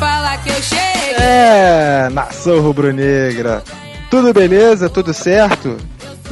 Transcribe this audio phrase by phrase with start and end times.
[0.00, 1.14] falar que eu cheguei.
[1.20, 3.62] É, nação rubro-negra.
[4.10, 4.88] Tudo beleza?
[4.88, 5.76] Tudo certo?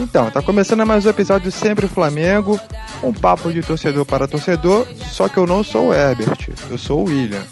[0.00, 2.58] Então, tá começando mais um episódio Sempre Flamengo,
[3.02, 7.00] um papo de torcedor para torcedor, só que eu não sou o Herbert, eu sou
[7.00, 7.42] o William.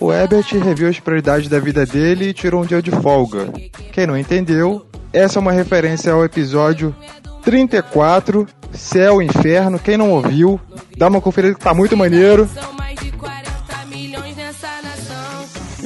[0.00, 3.52] O Herbert reviu as prioridades da vida dele e tirou um dia de folga.
[3.92, 6.96] Quem não entendeu, essa é uma referência ao episódio
[7.42, 9.78] 34, Céu e Inferno.
[9.78, 10.58] Quem não ouviu,
[10.96, 12.48] dá uma conferida que tá muito maneiro.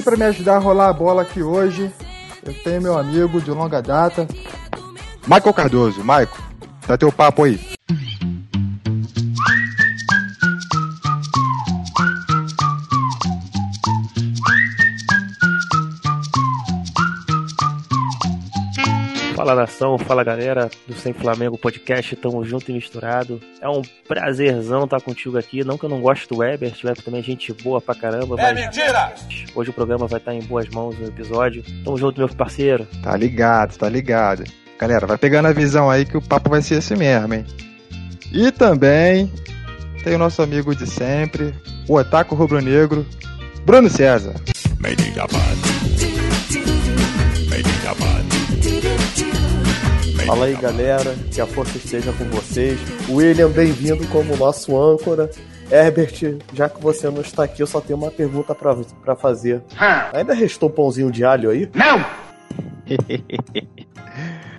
[0.05, 1.91] Para me ajudar a rolar a bola aqui hoje,
[2.45, 4.29] eu tenho meu amigo de longa data,
[5.27, 6.01] Michael Cardoso.
[6.01, 6.29] Michael,
[6.87, 7.59] dá teu papo aí.
[19.35, 23.41] Fala nação, fala galera do Sem Flamengo Podcast, tamo junto e misturado.
[23.61, 25.65] É um prazerzão estar contigo aqui.
[25.65, 28.41] Não que eu não goste do Weber, o Weber também é gente boa pra caramba.
[28.41, 29.13] É mentira!
[29.53, 31.65] Hoje o programa vai estar em boas mãos no episódio.
[31.85, 32.87] Tamo junto, meu parceiro.
[33.03, 34.45] Tá ligado, tá ligado.
[34.79, 37.45] Galera, vai pegando a visão aí que o papo vai ser esse mesmo, hein?
[38.33, 39.33] E também
[40.05, 41.53] tem o nosso amigo de sempre,
[41.89, 43.05] o Otaku Rubro Negro,
[43.65, 44.35] Bruno César.
[44.79, 45.39] Made in Japan.
[47.51, 48.24] Made in Japan.
[50.27, 52.79] Fala aí galera, que a força esteja com vocês.
[53.11, 55.31] William, bem-vindo como nosso âncora.
[55.71, 59.63] Herbert, já que você não está aqui, eu só tenho uma pergunta pra, pra fazer.
[60.13, 61.71] Ainda restou pãozinho de alho aí?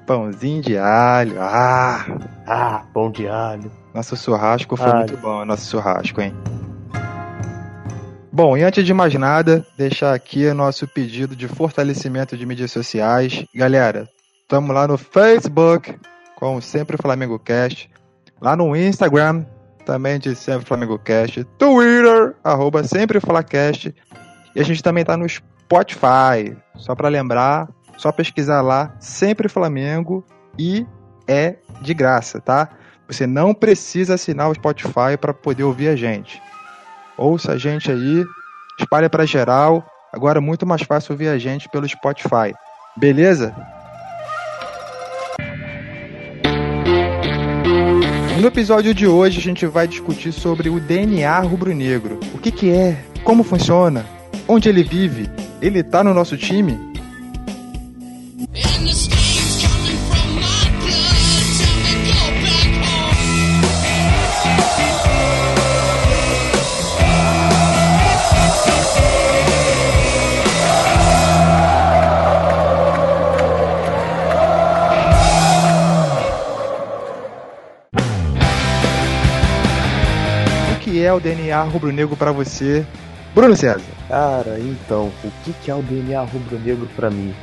[0.06, 1.36] Pãozinho de alho.
[1.40, 2.06] Ah,
[2.46, 3.72] Ah, pão de alho.
[3.94, 4.98] nosso churrasco foi Alho.
[5.00, 6.32] muito bom, nosso churrasco, hein?
[8.32, 12.72] Bom, e antes de mais nada, deixar aqui o nosso pedido de fortalecimento de mídias
[12.72, 13.46] sociais.
[13.56, 14.08] Galera,
[14.46, 15.98] estamos lá no Facebook,
[16.36, 17.90] com Sempre Flamengo Cast.
[18.40, 19.44] Lá no Instagram,
[19.86, 21.44] também de Sempre Flamengo Cast.
[21.58, 23.94] Twitter, arroba Sempre Flacast.
[24.56, 26.56] E a gente também tá no Spotify.
[26.76, 27.68] Só para lembrar,
[27.98, 30.24] só pesquisar lá, Sempre Flamengo
[30.60, 30.86] e
[31.28, 32.70] é de graça, tá?
[33.08, 36.40] Você não precisa assinar o Spotify para poder ouvir a gente.
[37.18, 38.24] Ouça a gente aí,
[38.80, 39.84] espalha para geral.
[40.14, 42.54] Agora é muito mais fácil ouvir a gente pelo Spotify.
[42.96, 43.75] Beleza?
[48.38, 52.20] No episódio de hoje a gente vai discutir sobre o DNA rubro-negro.
[52.34, 53.02] O que que é?
[53.24, 54.06] Como funciona?
[54.46, 55.30] Onde ele vive?
[55.62, 56.74] Ele tá no nosso time?
[58.54, 59.15] And
[81.16, 82.86] O DNA rubro-negro para você?
[83.34, 83.80] Bruno César.
[84.10, 87.34] Cara, então, o que, que é o DNA rubro-negro pra mim?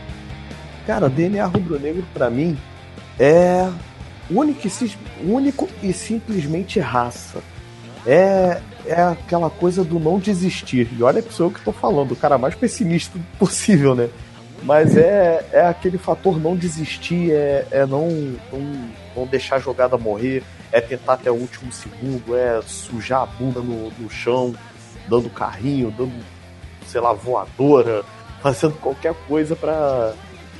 [0.86, 2.58] Cara, o DNA rubro-negro pra mim
[3.18, 3.66] é
[4.30, 7.38] único e, único e simplesmente raça.
[8.06, 10.86] É, é aquela coisa do não desistir.
[10.94, 14.10] E olha que sou eu que tô falando, o cara mais pessimista possível, né?
[14.64, 18.10] Mas é, é aquele fator não desistir, é, é não,
[18.52, 23.26] não, não deixar a jogada morrer, é tentar até o último segundo, é sujar a
[23.26, 24.54] bunda no, no chão,
[25.08, 26.12] dando carrinho, dando,
[26.86, 28.02] sei lá, voadora,
[28.42, 30.14] fazendo qualquer coisa pra,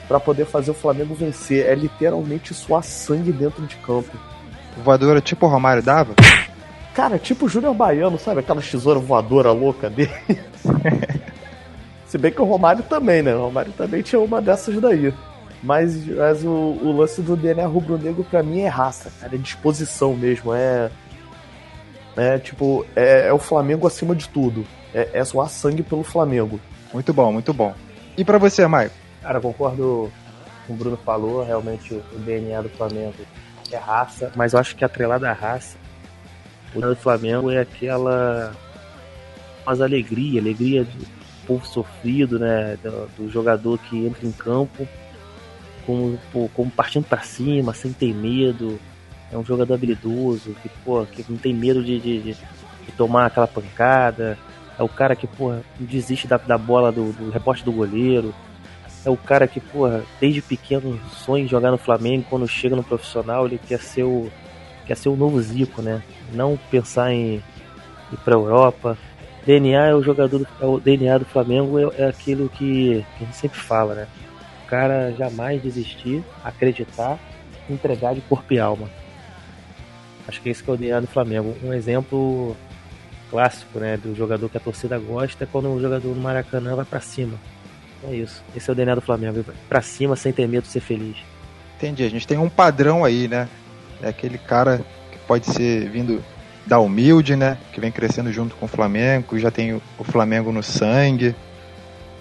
[0.07, 1.67] pra poder fazer o Flamengo vencer.
[1.67, 4.11] É literalmente suar sangue dentro de campo.
[4.85, 6.15] Voadora tipo o Romário dava?
[6.95, 8.41] Cara, tipo o Júnior Baiano, sabe?
[8.41, 10.13] Aquela tesoura voadora louca dele.
[12.07, 13.35] Se bem que o Romário também, né?
[13.35, 15.13] O Romário também tinha uma dessas daí.
[15.63, 19.35] Mas, mas o, o lance do DNA rubro-negro pra mim é raça, cara.
[19.35, 20.53] É disposição mesmo.
[20.53, 20.91] É.
[22.17, 24.67] É tipo, é, é o Flamengo acima de tudo.
[24.93, 26.61] É, é suar sangue pelo Flamengo.
[26.93, 27.75] Muito bom, muito bom.
[28.19, 28.95] E para você, Maicon?
[29.23, 30.13] Cara, concordo
[30.67, 33.15] com o Bruno falou, realmente o DNA do Flamengo
[33.71, 35.79] é raça, mas eu acho que atrelada à raça,
[36.71, 38.53] o DNA do Flamengo é aquela
[39.65, 41.07] mais alegria, alegria do
[41.47, 44.87] povo sofrido, né, do, do jogador que entra em campo
[45.87, 48.79] como, pô, como partindo pra cima, sem ter medo,
[49.33, 52.37] é um jogador habilidoso, que, pô, que não tem medo de, de, de-
[52.97, 54.37] tomar aquela pancada,
[54.79, 57.31] é o cara que, porra, não desiste da, da bola do, do
[57.65, 58.35] do goleiro,
[59.05, 62.85] é o cara que, porra, desde pequeno sonha em jogar no Flamengo, quando chega no
[62.85, 64.31] profissional, ele quer ser o,
[64.87, 66.03] quer ser o novo Zico, né?
[66.33, 67.43] Não pensar em
[68.13, 68.97] ir pra Europa.
[69.45, 73.25] DNA é o jogador, do, é o DNA do Flamengo é, é aquilo que, que
[73.25, 74.07] a gente sempre fala, né?
[74.73, 77.19] Cara jamais desistir, acreditar,
[77.69, 78.89] entregar de corpo e alma.
[80.27, 81.55] Acho que esse que é o DNA do Flamengo.
[81.63, 82.57] Um exemplo
[83.31, 86.87] clássico, né, do jogador que a torcida gosta é quando o jogador no Maracanã vai
[86.87, 87.39] pra cima.
[88.03, 88.43] É isso.
[88.57, 89.45] Esse é o DNA do Flamengo.
[89.69, 91.19] Pra cima sem ter medo de ser feliz.
[91.77, 92.05] Entendi.
[92.05, 93.51] A gente tem um padrão aí, né?
[94.01, 94.79] É aquele cara
[95.11, 96.25] que pode ser vindo
[96.67, 97.59] da humilde, né?
[97.75, 101.35] Que vem crescendo junto com o Flamengo, já tem o Flamengo no sangue,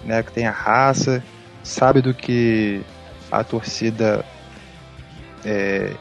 [0.04, 0.22] né?
[0.22, 1.24] Que tem a raça,
[1.62, 2.82] sabe do que
[3.30, 4.24] a torcida
[5.44, 5.92] é,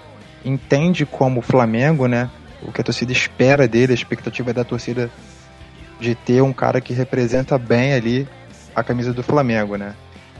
[0.43, 2.29] entende como Flamengo, né?
[2.61, 5.09] O que a torcida espera dele, a expectativa da torcida
[5.99, 8.27] de ter um cara que representa bem ali
[8.75, 9.95] a camisa do Flamengo, né?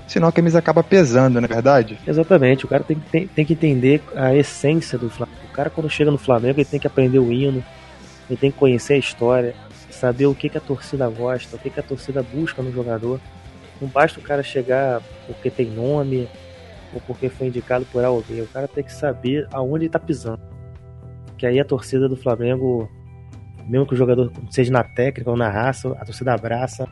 [0.08, 1.98] Senão a camisa acaba pesando, não é verdade?
[2.06, 5.40] Exatamente, o cara tem, tem, tem que entender a essência do Flamengo.
[5.50, 7.64] O cara, quando chega no Flamengo, ele tem que aprender o hino,
[8.30, 9.56] ele tem que conhecer a história,
[9.90, 13.22] saber o que, que a torcida gosta, o que, que a torcida busca no jogador.
[13.82, 16.30] Não basta o cara chegar porque tem nome
[16.94, 18.42] ou porque foi indicado por A ou B.
[18.42, 20.40] O cara tem que saber aonde ele tá pisando.
[21.38, 22.88] Que aí a torcida do Flamengo,
[23.68, 26.88] mesmo que o jogador seja na técnica ou na raça, a torcida abraça.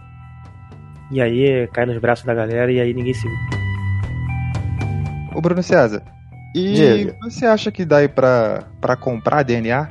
[1.12, 3.28] E aí cai nos braços da galera e aí ninguém se
[5.36, 6.04] Ô Bruno César,
[6.56, 7.16] e Diga.
[7.22, 9.90] você acha que dá aí pra, pra comprar DNA?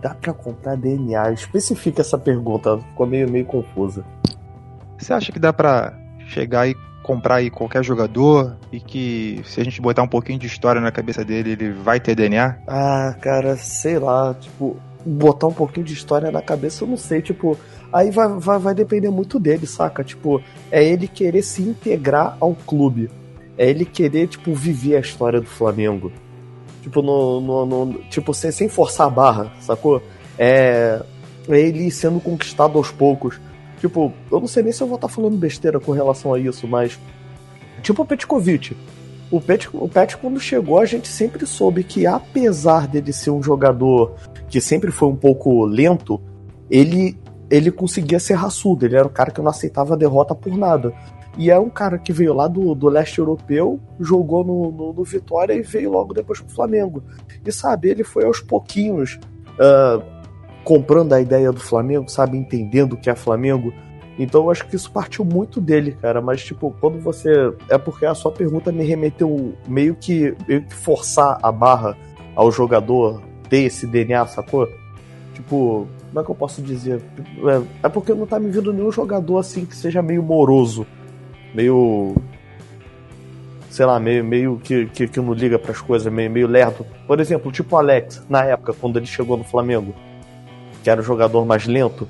[0.00, 1.32] Dá pra comprar DNA?
[1.32, 4.04] Especifica essa pergunta, ficou meio, meio confusa.
[4.98, 5.94] Você acha que dá pra
[6.28, 10.46] chegar e comprar aí qualquer jogador e que se a gente botar um pouquinho de
[10.46, 12.56] história na cabeça dele, ele vai ter DNA?
[12.66, 14.76] Ah, cara, sei lá, tipo,
[15.06, 17.56] botar um pouquinho de história na cabeça, eu não sei, tipo,
[17.92, 20.04] aí vai, vai, vai depender muito dele, saca?
[20.04, 23.08] Tipo, é ele querer se integrar ao clube.
[23.56, 26.12] É ele querer, tipo, viver a história do Flamengo.
[26.82, 30.02] Tipo, no, no, no- tipo sem, sem forçar a barra, sacou?
[30.38, 31.02] É,
[31.48, 33.40] é ele sendo conquistado aos poucos.
[33.80, 36.66] Tipo, eu não sei nem se eu vou estar falando besteira com relação a isso,
[36.66, 36.98] mas.
[37.82, 38.76] Tipo o Petkovic.
[39.30, 43.42] O Pet, o Pet, quando chegou, a gente sempre soube que, apesar dele ser um
[43.42, 44.14] jogador
[44.48, 46.18] que sempre foi um pouco lento,
[46.70, 47.14] ele,
[47.50, 48.86] ele conseguia ser raçudo.
[48.86, 50.94] Ele era o cara que não aceitava derrota por nada.
[51.36, 55.04] E é um cara que veio lá do, do leste europeu, jogou no, no, no
[55.04, 57.02] Vitória e veio logo depois pro Flamengo.
[57.44, 59.20] E sabe, ele foi aos pouquinhos
[59.60, 60.02] ah,
[60.68, 63.72] comprando a ideia do Flamengo, sabe, entendendo o que é Flamengo.
[64.18, 66.20] Então eu acho que isso partiu muito dele, cara.
[66.20, 67.30] Mas, tipo, quando você.
[67.70, 71.96] É porque a sua pergunta me remeteu meio que, meio que forçar a barra
[72.36, 74.68] ao jogador ter esse DNA, sacou?
[75.32, 77.00] Tipo, como é que eu posso dizer?
[77.82, 80.86] É, é porque não tá me vindo nenhum jogador assim que seja meio moroso.
[81.54, 82.14] Meio.
[83.70, 86.84] Sei lá, meio, meio que, que, que não liga pras coisas, meio, meio lerdo.
[87.06, 89.94] Por exemplo, tipo o Alex, na época, quando ele chegou no Flamengo,
[90.88, 92.08] que era o jogador mais lento.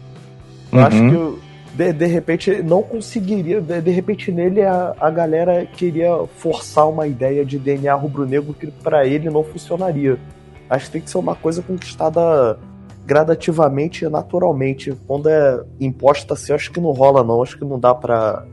[0.70, 0.84] Eu Uhum.
[0.86, 1.38] acho que eu-
[1.75, 3.60] de, de repente ele não conseguiria.
[3.60, 8.69] De, de repente nele a, a galera queria forçar uma ideia de DNA rubro-negro que
[8.69, 10.16] pra ele não funcionaria.
[10.70, 12.56] Acho que tem que ser uma coisa conquistada
[13.04, 14.96] gradativamente e naturalmente.
[15.08, 17.42] Quando é imposta assim, acho que não rola não.
[17.42, 18.44] Acho que não dá pra.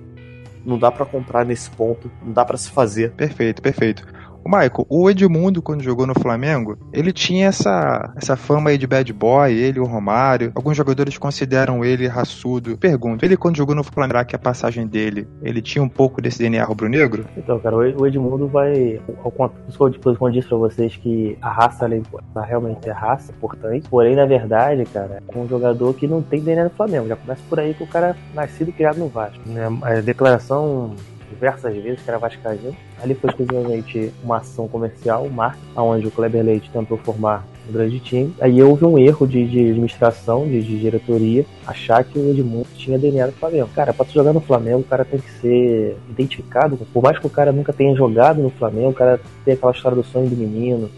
[0.66, 2.10] Não dá pra comprar nesse ponto.
[2.26, 3.12] Não dá pra se fazer.
[3.12, 4.04] Perfeito, perfeito.
[4.46, 8.86] O Michael, o Edmundo, quando jogou no Flamengo, ele tinha essa, essa fama aí de
[8.86, 10.52] bad boy, ele, o Romário.
[10.54, 12.78] Alguns jogadores consideram ele raçudo.
[12.78, 16.22] Pergunto, ele quando jogou no Flamengo, será que a passagem dele, ele tinha um pouco
[16.22, 17.26] desse DNA rubro-negro?
[17.36, 19.02] Então, cara, o Edmundo vai.
[19.24, 22.02] Ao contrário, depois eu disse pra vocês que a raça ela é
[22.46, 23.90] realmente é raça, importante.
[23.90, 27.08] Porém, na verdade, cara, é um jogador que não tem DNA no Flamengo.
[27.08, 29.42] Já começa por aí que o cara é nascido e criado no Vasco.
[29.48, 29.66] Né?
[29.82, 30.94] A declaração
[31.36, 32.76] diversas vezes que era vascaíno.
[33.02, 38.00] Ali foi exclusivamente uma ação comercial, marketing, onde o Kleber Leite tentou formar um grande
[38.00, 38.34] time.
[38.40, 42.98] Aí houve um erro de, de administração, de, de diretoria, achar que o Edmundo tinha
[42.98, 43.70] DNA do Flamengo.
[43.76, 46.78] Cara, pra tu jogar no Flamengo, o cara tem que ser identificado.
[46.92, 49.96] Por mais que o cara nunca tenha jogado no Flamengo, o cara tem aquela história
[49.96, 50.90] do sonho do menino.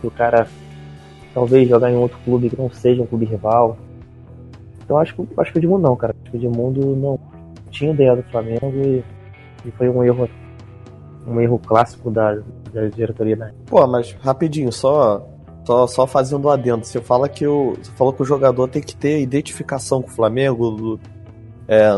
[0.00, 0.46] Que o cara
[1.34, 3.76] talvez jogar em outro clube que não seja um clube rival.
[4.84, 6.14] Então acho que, acho que o Edmundo não, cara.
[6.22, 7.18] Acho que o Edmundo não
[7.70, 9.04] tinha DNA do Flamengo e,
[9.64, 10.28] e foi um erro
[11.26, 12.34] um erro clássico da,
[12.72, 15.26] da diretoria da Pô, mas rapidinho, só
[15.64, 16.84] só, só fazendo um adendo.
[16.84, 20.12] Você fala que o você falou que o jogador tem que ter identificação com o
[20.12, 21.00] Flamengo, do-
[21.68, 21.90] é,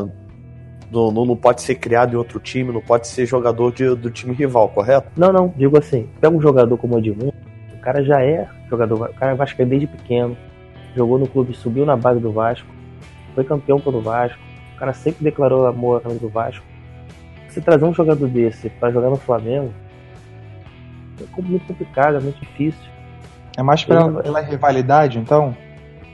[0.91, 4.11] do- não, não pode ser criado em outro time, não pode ser jogador de- do
[4.11, 5.09] time rival, correto?
[5.17, 7.33] Não, não, digo assim, pega um jogador como o Edmundo,
[7.73, 10.37] o cara já é jogador, o cara é vascaíno desde pequeno,
[10.97, 12.67] jogou no clube, subiu na base do Vasco,
[13.35, 14.39] foi campeão pelo Vasco,
[14.75, 16.65] o cara sempre declarou amor à camisa do Vasco.
[17.53, 19.73] Se trazer um jogador desse pra jogar no Flamengo,
[21.39, 22.91] é muito complicado, é muito difícil.
[23.57, 25.55] É mais pela, Ele- pela rivalidade, então,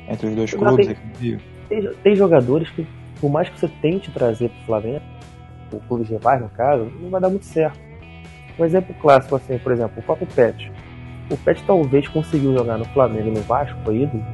[0.08, 1.40] entre os dois clubes tem- aqui no Rio?
[1.68, 2.84] Tem, tem jogadores que,
[3.20, 5.02] por mais que você tente trazer pro Flamengo,
[5.72, 7.78] o clube rivais no caso, não vai dar muito certo.
[8.58, 10.72] Um exemplo clássico, assim, por exemplo, o próprio Pet.
[11.30, 14.24] O Pet talvez conseguiu jogar no Flamengo e no Vasco, ídolo,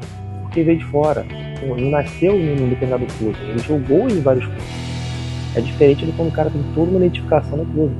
[0.42, 1.26] porque veio de fora.
[1.66, 3.36] Não nasceu em um determinado clube.
[3.42, 4.93] Ele jogou em vários clubes.
[5.56, 7.94] É diferente de quando o cara tem toda uma identificação no clube.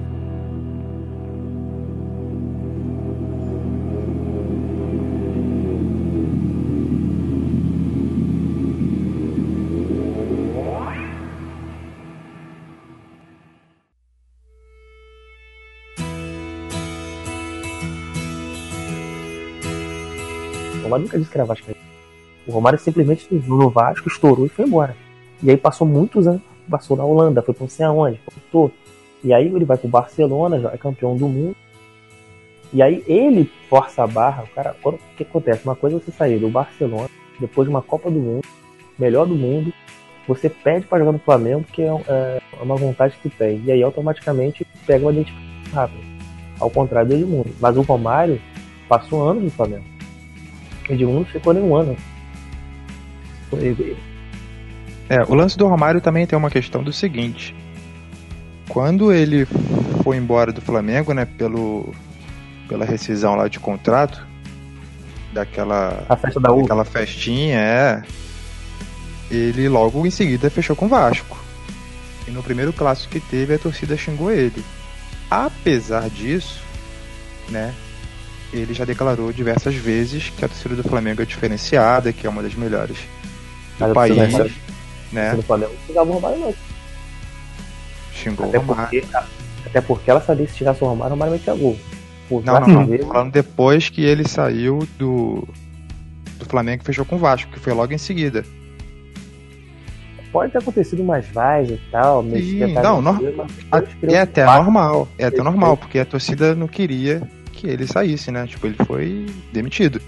[20.74, 21.70] O Romário nunca disse que era Vasco.
[22.46, 24.96] O Romário simplesmente no Vasco, estourou e foi embora.
[25.40, 28.70] E aí passou muitos anos, passou na Holanda, foi pra não sei aonde, voltou.
[29.22, 31.56] E aí ele vai pro Barcelona, já é campeão do mundo.
[32.72, 35.64] E aí ele força a barra, o cara, quando, o que acontece?
[35.64, 38.46] Uma coisa é você sair do Barcelona, depois de uma Copa do Mundo,
[38.98, 39.72] melhor do mundo,
[40.26, 43.62] você pede pra jogar no Flamengo, que é, é uma vontade que tem.
[43.64, 46.02] E aí automaticamente pega uma identificação rápida.
[46.58, 47.50] Ao contrário do Edmundo.
[47.60, 48.40] Mas o Romário
[48.88, 49.84] passou anos no Flamengo.
[50.88, 51.96] O Edmundo ficou nem um ano.
[53.50, 53.96] Foi-
[55.08, 57.54] É, o lance do Romário também tem uma questão do seguinte.
[58.68, 59.46] Quando ele
[60.02, 61.94] foi embora do Flamengo, né, pelo,
[62.68, 64.26] pela rescisão lá de contrato,
[65.32, 68.02] daquela, A festa da daquela festinha, é,
[69.30, 71.42] ele logo em seguida fechou com o Vasco.
[72.26, 74.64] E no primeiro clássico que teve, a torcida xingou ele.
[75.30, 76.62] Apesar disso,
[77.50, 77.74] né,
[78.52, 82.42] ele já declarou diversas vezes que a torcida do Flamengo é diferenciada, que é uma
[82.42, 82.96] das melhores
[83.78, 84.64] do país, torcida
[85.14, 85.36] né?
[85.42, 86.54] Flamengo não pegava o Romário, não.
[88.12, 89.00] Xingou Até o Romário.
[89.02, 89.16] porque,
[89.66, 91.76] até porque ela sabia que se tirasse o Romário, o Romário metia gol.
[92.28, 92.86] Por Não, não, não.
[92.86, 95.46] vezes, falando depois que ele saiu do,
[96.38, 98.44] do Flamengo e fechou com o Vasco, que foi logo em seguida.
[100.32, 102.24] Pode ter acontecido mais vais e tal.
[102.24, 105.08] Sim, secretário não, mas eles queriam É até normal.
[105.16, 108.44] É até normal, porque a torcida não queria que ele saísse, né?
[108.46, 110.00] Tipo, ele foi demitido.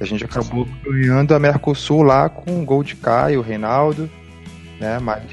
[0.00, 4.08] A gente acabou ganhando a Mercosul lá com um gol de Caio, Reinaldo,
[4.80, 4.98] né?
[4.98, 5.24] Mas.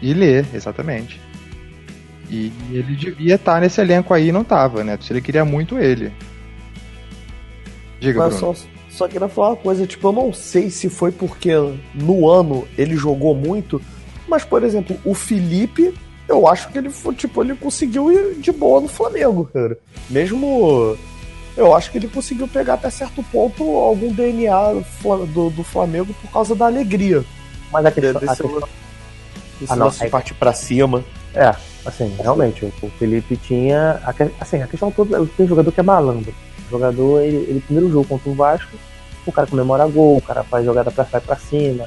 [0.00, 1.20] E Lê, exatamente.
[2.28, 4.96] E ele devia estar nesse elenco aí e não tava, né?
[4.96, 6.12] Torcida queria muito ele.
[8.00, 8.56] Diga, Mas Bruno.
[8.56, 11.52] só, só queria falar uma coisa, tipo, eu não sei se foi porque
[11.94, 13.80] no ano ele jogou muito,
[14.26, 15.94] mas, por exemplo, o Felipe,
[16.26, 19.78] eu acho que ele foi, tipo, ele conseguiu ir de boa no Flamengo, cara.
[20.10, 20.96] Mesmo.
[21.56, 24.72] Eu acho que ele conseguiu pegar até certo ponto algum DNA
[25.34, 27.22] do, do Flamengo por causa da alegria.
[27.70, 28.60] Mas a questão, a Desse, questão-
[29.60, 31.04] desse Ah, não, aí- partir pra cima.
[31.34, 31.54] é,
[31.84, 34.00] assim, realmente, o Felipe tinha.
[34.04, 35.24] a Assim, a questão toda.
[35.36, 36.32] Tem jogador que é malandro.
[36.68, 38.70] O jogador, ele, ele primeiro jogo contra o Vasco,
[39.26, 41.86] o cara comemora gol, o cara faz jogada pra sair pra cima.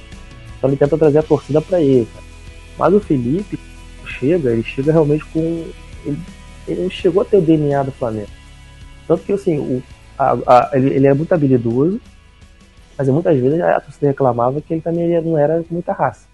[0.57, 2.07] Então ele tenta trazer a torcida pra ele.
[2.13, 2.25] cara.
[2.77, 3.59] Mas o Felipe
[4.19, 5.65] chega, ele chega realmente com.
[6.05, 6.19] Ele,
[6.67, 8.29] ele chegou a ter o DNA do Flamengo.
[9.07, 9.83] Tanto que assim, o,
[10.17, 11.99] a- a- ele, ele é muito habilidoso,
[12.97, 16.27] mas muitas vezes a torcida reclamava que ele também não era muita raça.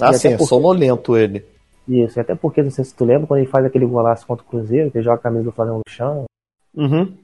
[0.00, 1.44] Ah, até sim, é porque- sonolento ele.
[1.88, 4.44] Isso, e até porque, não sei se tu lembra, quando ele faz aquele golaço contra
[4.44, 6.24] o Cruzeiro, que ele joga a camisa do Flamengo no chão,
[6.76, 7.14] Uhum.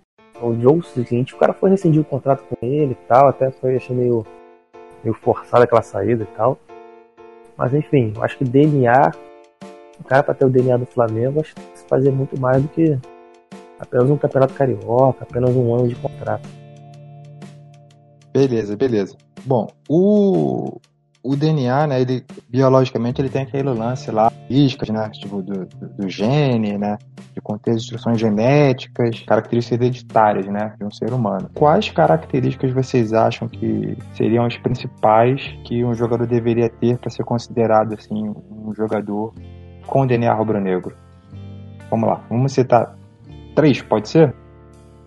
[0.40, 3.76] o jogo seguinte o cara foi rescindir o contrato com ele e tal, até foi
[3.76, 4.24] achei meio,
[5.04, 6.58] meio forçado aquela saída e tal.
[7.58, 9.10] Mas enfim, eu acho que DNA,
[10.00, 12.40] o cara pra ter o DNA do Flamengo, acho que tem que se fazer muito
[12.40, 12.96] mais do que
[13.82, 16.48] apenas um campeonato carioca, apenas um ano de contrato.
[18.32, 19.16] Beleza, beleza.
[19.44, 20.80] Bom, o,
[21.22, 25.88] o DNA, né, ele, biologicamente, ele tem aquele lance lá, físicas, né, tipo, do, do,
[25.88, 26.96] do gene, né,
[27.34, 31.50] de conter instruções genéticas, características hereditárias, né, de um ser humano.
[31.52, 37.24] Quais características vocês acham que seriam as principais que um jogador deveria ter para ser
[37.24, 39.34] considerado, assim, um jogador
[39.86, 40.94] com DNA rubro-negro?
[41.90, 43.01] Vamos lá, vamos citar
[43.54, 44.34] três, pode ser?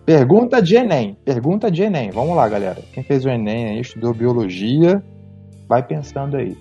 [0.04, 1.16] Pergunta de Enem.
[1.24, 2.10] Pergunta de Enem.
[2.10, 2.78] Vamos lá, galera.
[2.92, 5.02] Quem fez o Enem aí, estudou biologia,
[5.68, 6.56] vai pensando aí.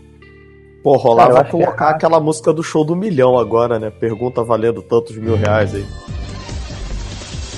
[0.83, 3.89] Pô, eu rolava acho que é colocar aquela música do show do milhão agora, né?
[3.89, 5.85] Pergunta valendo tantos mil reais aí.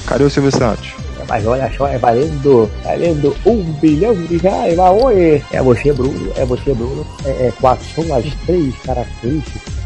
[0.08, 0.96] Cadê o Silvio Santos?
[1.28, 5.44] Mas olha só, é valendo, valendo um bilhão de reais, mas oi!
[5.52, 7.06] É você, Bruno, é você, Bruno.
[7.26, 9.77] É, é, quais são as três características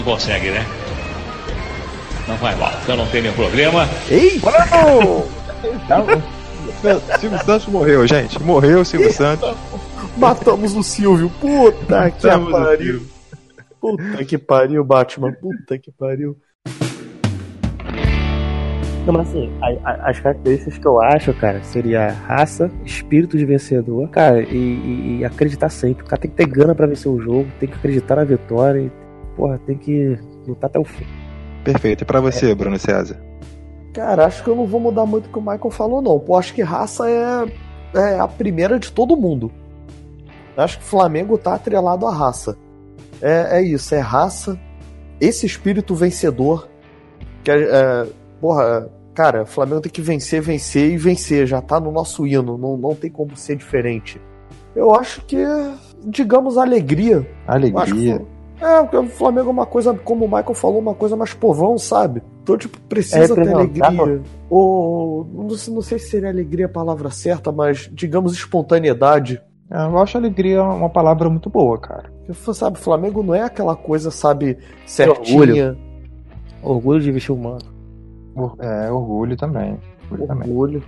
[0.00, 0.64] Não consegue, né?
[2.26, 3.86] Não vai mal, então não tem nenhum problema.
[4.08, 4.40] Ei!
[7.20, 8.42] Silvio Santos morreu, gente.
[8.42, 9.54] Morreu o Silvio Santos.
[10.16, 11.30] Matamos o Silvio.
[11.38, 13.02] Puta que pariu.
[13.78, 15.32] Puta que pariu, Batman.
[15.32, 16.34] Puta que pariu.
[19.06, 23.44] Não, mas assim, a- a- as características que eu acho, cara, seria raça, espírito de
[23.44, 26.04] vencedor, cara, e, e- e acreditar sempre.
[26.04, 28.80] O cara tem que ter gana pra vencer o jogo, tem que acreditar na vitória,
[28.80, 28.90] e,
[29.40, 31.06] porra, tem que lutar até o fim.
[31.64, 32.02] Perfeito.
[32.02, 33.18] E pra você, Bruno César?
[33.94, 36.20] Cara, acho que eu não vou mudar muito o que o Michael falou, não.
[36.20, 37.50] Pô, acho que raça é,
[37.94, 39.50] é a primeira de todo mundo.
[40.56, 42.58] Acho que o Flamengo tá atrelado à raça.
[43.22, 44.60] É, é isso, é raça.
[45.18, 46.68] Esse espírito vencedor.
[47.42, 48.06] Que é, é,
[48.42, 51.46] porra, cara, o Flamengo tem que vencer, vencer e vencer.
[51.46, 52.58] Já tá no nosso hino.
[52.58, 54.20] Não, não tem como ser diferente.
[54.76, 55.38] Eu acho que,
[56.04, 57.26] digamos, alegria.
[57.48, 58.39] Eu acho que Alegria.
[58.60, 61.76] É, porque o Flamengo é uma coisa, como o Michael falou, uma coisa mais povão,
[61.78, 62.22] sabe?
[62.42, 64.22] Então, tipo, precisa É ter alegria.
[64.48, 69.40] Ou, não sei, não sei se seria alegria a palavra certa, mas, digamos, espontaneidade.
[69.70, 72.10] É, Eu acho alegria uma palavra muito boa, cara.
[72.26, 75.38] Porque, Sabe, o Flamengo não é aquela coisa, sabe, certinha.
[75.40, 75.78] orgulho.
[76.62, 77.72] Orgulho de vestir o manto.
[78.34, 79.78] Or- É, orgulho também.
[80.10, 80.48] Orgulho também.
[80.50, 80.82] Orgulho.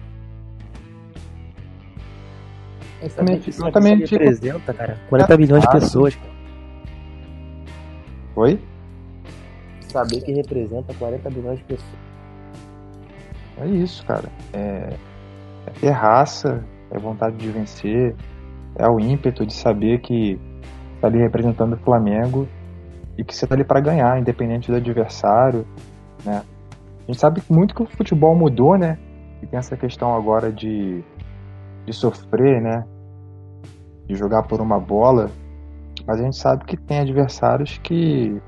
[3.17, 5.73] Também- eu também aqui fico- representa, cara, 40 milhões de Ah.
[5.73, 6.15] pessoas.
[6.15, 6.32] cara.
[8.43, 8.61] Oi?
[9.83, 11.99] Saber que representa 40 milhões de pessoas.
[13.57, 14.29] É isso, cara.
[14.53, 14.97] É,
[15.67, 18.17] é ter raça, é vontade de vencer,
[18.75, 20.41] é o ímpeto de saber que
[21.01, 22.49] tá ali representando o Flamengo
[23.17, 25.65] e que você tá ali para ganhar, independente do adversário,
[26.25, 26.43] né?
[26.99, 28.99] A gente sabe muito que o futebol mudou, né?
[29.41, 31.05] E tem essa questão agora de,
[31.87, 32.85] de sofrer, né?
[34.09, 35.31] De jogar por uma bola.
[36.07, 38.41] Mas a gente sabe que tem adversários que.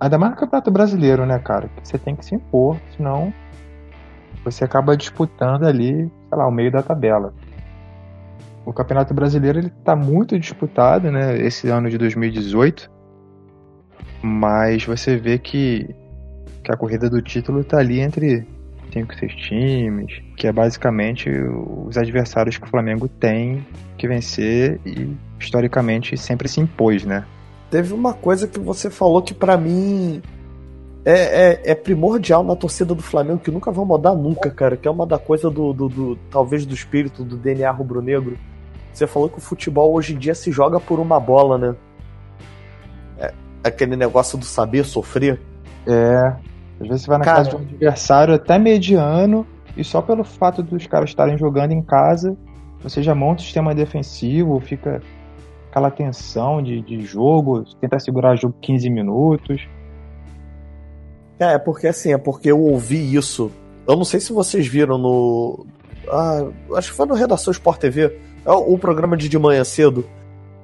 [0.00, 1.68] Ainda mais no Campeonato Brasileiro, né, cara?
[1.68, 3.32] Que você tem que se impor, senão
[4.44, 7.34] você acaba disputando ali, sei lá, o meio da tabela.
[8.64, 12.90] O Campeonato Brasileiro ele tá muito disputado, né, esse ano de 2018.
[14.22, 15.94] Mas você vê que,
[16.62, 18.46] que a corrida do título tá ali entre
[18.92, 25.08] cinco, seis times, que é basicamente os adversários que o Flamengo tem que vencer e
[25.40, 27.24] historicamente sempre se impôs, né?
[27.70, 30.22] Teve uma coisa que você falou que pra mim
[31.04, 34.76] é, é, é primordial na torcida do Flamengo, que nunca vai mudar nunca, cara.
[34.76, 38.38] Que é uma da coisa do, do, do- talvez do espírito do DNA rubro-negro.
[38.92, 41.74] Você falou que o futebol hoje em dia se joga por uma bola, né?
[43.18, 45.40] É, aquele negócio do saber sofrer.
[45.86, 46.32] É.
[46.80, 47.38] Às vezes você vai na Cara.
[47.38, 51.82] casa de um adversário até mediano e só pelo fato dos caras estarem jogando em
[51.82, 52.36] casa,
[52.80, 55.02] você já monta o sistema defensivo, fica
[55.70, 59.68] aquela tensão de, de jogo, tenta segurar o jogo 15 minutos.
[61.38, 63.50] É, é porque assim, é porque eu ouvi isso.
[63.86, 65.66] Eu não sei se vocês viram no.
[66.10, 68.18] Ah, acho que foi no Redação Sport TV.
[68.44, 70.04] É o, o programa de de manhã cedo.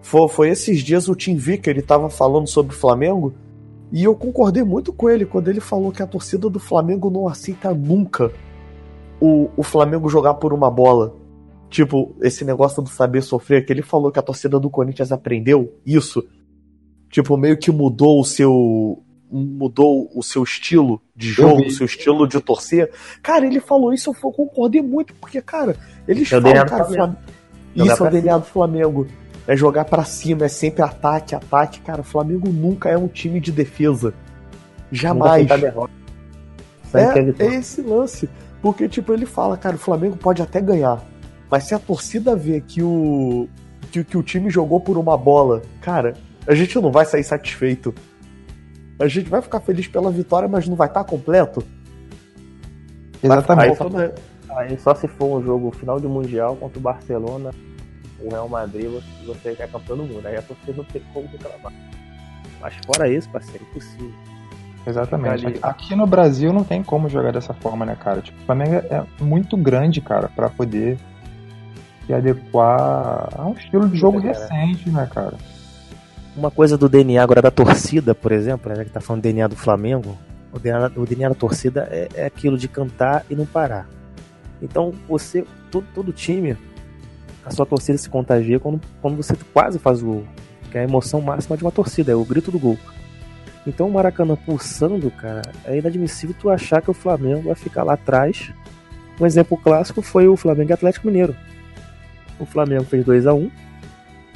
[0.02, 3.34] Foi, foi esses dias o Tim Vicker, ele tava falando sobre o Flamengo.
[3.92, 7.28] E eu concordei muito com ele quando ele falou que a torcida do Flamengo não
[7.28, 8.32] aceita nunca
[9.20, 11.14] o, o Flamengo jogar por uma bola.
[11.70, 15.74] Tipo, esse negócio do saber sofrer, que ele falou que a torcida do Corinthians aprendeu
[15.84, 16.24] isso.
[17.10, 19.02] Tipo, meio que mudou o seu.
[19.30, 22.90] mudou o seu estilo de jogo, o seu estilo de torcer.
[23.22, 27.16] Cara, ele falou isso, eu concordei muito, porque, cara, eles falam, cara, Flamengo.
[27.74, 29.06] Isso é o DNA do Flamengo.
[29.46, 31.80] É jogar pra cima, é sempre ataque, ataque.
[31.80, 34.14] Cara, o Flamengo nunca é um time de defesa.
[34.90, 35.46] Jamais.
[36.94, 38.28] É, é esse lance.
[38.62, 41.02] Porque, tipo, ele fala, cara, o Flamengo pode até ganhar.
[41.50, 43.48] Mas se a torcida vê que o.
[43.92, 46.14] que, que o time jogou por uma bola, cara,
[46.46, 47.94] a gente não vai sair satisfeito.
[48.98, 51.62] A gente vai ficar feliz pela vitória, mas não vai estar completo.
[53.22, 53.70] Exatamente.
[53.70, 57.50] Aí, quando- Aí só se for um jogo final de Mundial contra o Barcelona,
[58.20, 58.90] o Real Madrid,
[59.26, 60.26] você- é campeão do mundo.
[60.26, 61.72] Aí a torcida não tem como reclamar.
[62.60, 64.12] Mas fora isso, parceiro, impossível.
[64.86, 65.46] Exatamente.
[65.46, 65.58] Ali.
[65.62, 68.20] Aqui no Brasil não tem como jogar dessa forma, né, cara?
[68.20, 70.98] Tipo, o Flamengo é muito grande, cara, pra poder
[72.06, 74.28] se adequar a um estilo de jogo Cara.
[74.34, 75.34] recente, né, cara?
[76.36, 79.46] Uma coisa do DNA agora da torcida, por exemplo, né, que tá falando do DNA
[79.48, 80.18] do Flamengo,
[80.52, 83.86] o DNA, o DNA da torcida é, é aquilo de cantar e não parar.
[84.60, 86.56] Então você, todo, todo time,
[87.44, 90.24] a sua torcida se contagia quando, quando você quase faz o gol.
[90.70, 92.78] Que é a emoção máxima de uma torcida, é o grito do gol.
[93.66, 97.94] Então o Maracanã pulsando, cara, é inadmissível tu achar que o Flamengo vai ficar lá
[97.94, 98.52] atrás.
[99.20, 101.34] Um exemplo clássico foi o Flamengo e Atlético Mineiro.
[102.38, 103.50] O Flamengo fez 2 a 1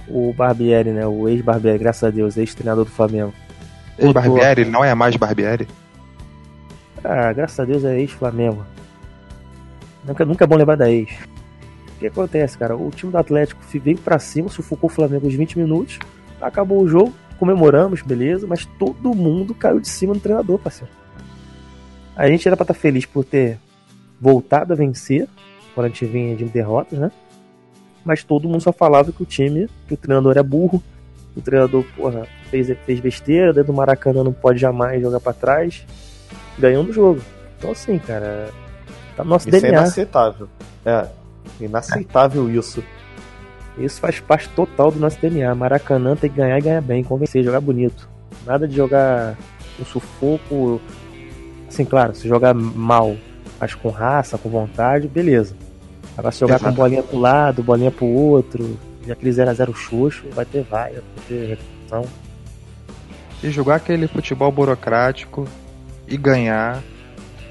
[0.09, 1.07] O Barbieri, né?
[1.07, 3.35] O ex-Barbieri, graças a Deus, ex-treinador do Flamengo.
[3.99, 5.67] Ei, Barbieri, ele não é mais Barbieri?
[7.03, 8.65] Ah, graças a Deus é ex-Flamengo.
[10.05, 11.11] Nunca, nunca é bom lembrar da ex.
[11.99, 12.77] O que acontece, cara?
[12.77, 15.99] O time do Atlético veio pra cima, sufocou o Flamengo uns 20 minutos,
[16.41, 20.93] acabou o jogo, comemoramos, beleza, mas todo mundo caiu de cima do treinador, parceiro.
[22.15, 23.59] A gente era pra estar feliz por ter
[24.21, 25.29] voltado a vencer,
[25.75, 27.11] quando a gente vinha de derrotas, né?
[28.05, 30.81] Mas todo mundo só falava que o time, que o treinador é burro,
[31.37, 35.85] O treinador, porra, fez, fez besteira, dentro do Maracanã não pode jamais jogar pra trás,
[36.59, 37.21] ganhando o jogo.
[37.57, 38.51] Então assim, cara,
[39.17, 39.81] tá no nosso Isso é DNA.
[39.83, 40.49] inaceitável.
[40.85, 41.07] É,
[41.61, 42.83] inaceitável isso.
[43.77, 45.55] Isso faz parte total do nosso DNA.
[45.55, 48.09] Maracanã tem que ganhar e ganhar bem, convencer, jogar bonito.
[48.45, 49.37] Nada de jogar
[49.81, 50.81] um sufoco.
[51.69, 53.17] Assim, claro, se jogar mal,
[53.61, 55.55] mas com raça, com vontade, beleza.
[56.17, 56.75] Agora se jogar Exato.
[56.75, 61.03] com bolinha pro lado, bolinha pro outro, e aquele 0x0 xoxo, vai ter vai, vai
[61.29, 62.05] ter repercussão.
[63.43, 65.47] E jogar aquele futebol burocrático
[66.09, 66.83] e ganhar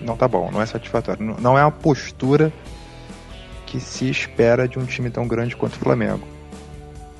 [0.01, 1.23] não tá bom, não é satisfatório.
[1.25, 2.51] Não- Não é uma postura
[3.67, 6.25] que se espera de um time tão grande quanto o Flamengo.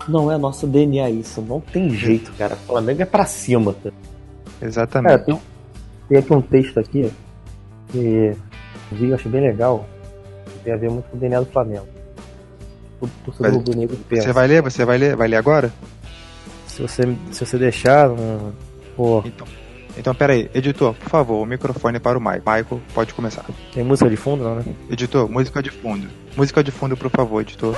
[0.08, 2.56] Não é nosso DNA isso, não tem jeito, cara.
[2.56, 3.74] O Flamengo é pra cima.
[3.74, 3.92] tá?
[4.62, 5.10] Exatamente.
[5.12, 5.42] Cara, tem,
[6.08, 7.12] tem aqui um texto aqui
[7.90, 8.38] que eu
[8.98, 9.86] vi, eu achei bem legal,
[10.64, 11.88] tem a ver muito com o DNA do Flamengo.
[13.02, 14.24] O torcedor Mas rubro-negro pensa.
[14.24, 14.62] Você vai ler?
[14.64, 15.16] Você vai ler?
[15.16, 15.72] Vai ler agora?
[16.68, 18.52] Se você, se você deixar, um,
[18.96, 19.46] pô, Então.
[19.98, 20.50] Então, pera aí.
[20.54, 22.44] Editor, por favor, o microfone para o Michael.
[22.46, 23.46] Michael, pode começar.
[23.74, 24.64] tem música de fundo, não, né?
[24.90, 26.08] Editor, música de fundo.
[26.36, 27.76] Música de fundo, por favor, editor.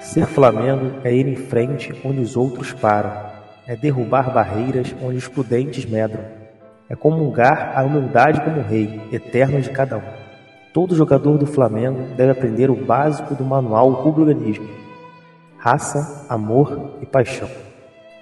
[0.00, 3.30] Ser Flamengo é ir em frente onde os outros param.
[3.66, 6.24] É derrubar barreiras onde os prudentes medram.
[6.88, 10.20] É comungar a humildade como rei, eterno de cada um.
[10.72, 14.68] Todo jogador do Flamengo deve aprender o básico do manual rubro-organismo.
[15.58, 17.48] Raça, amor e paixão.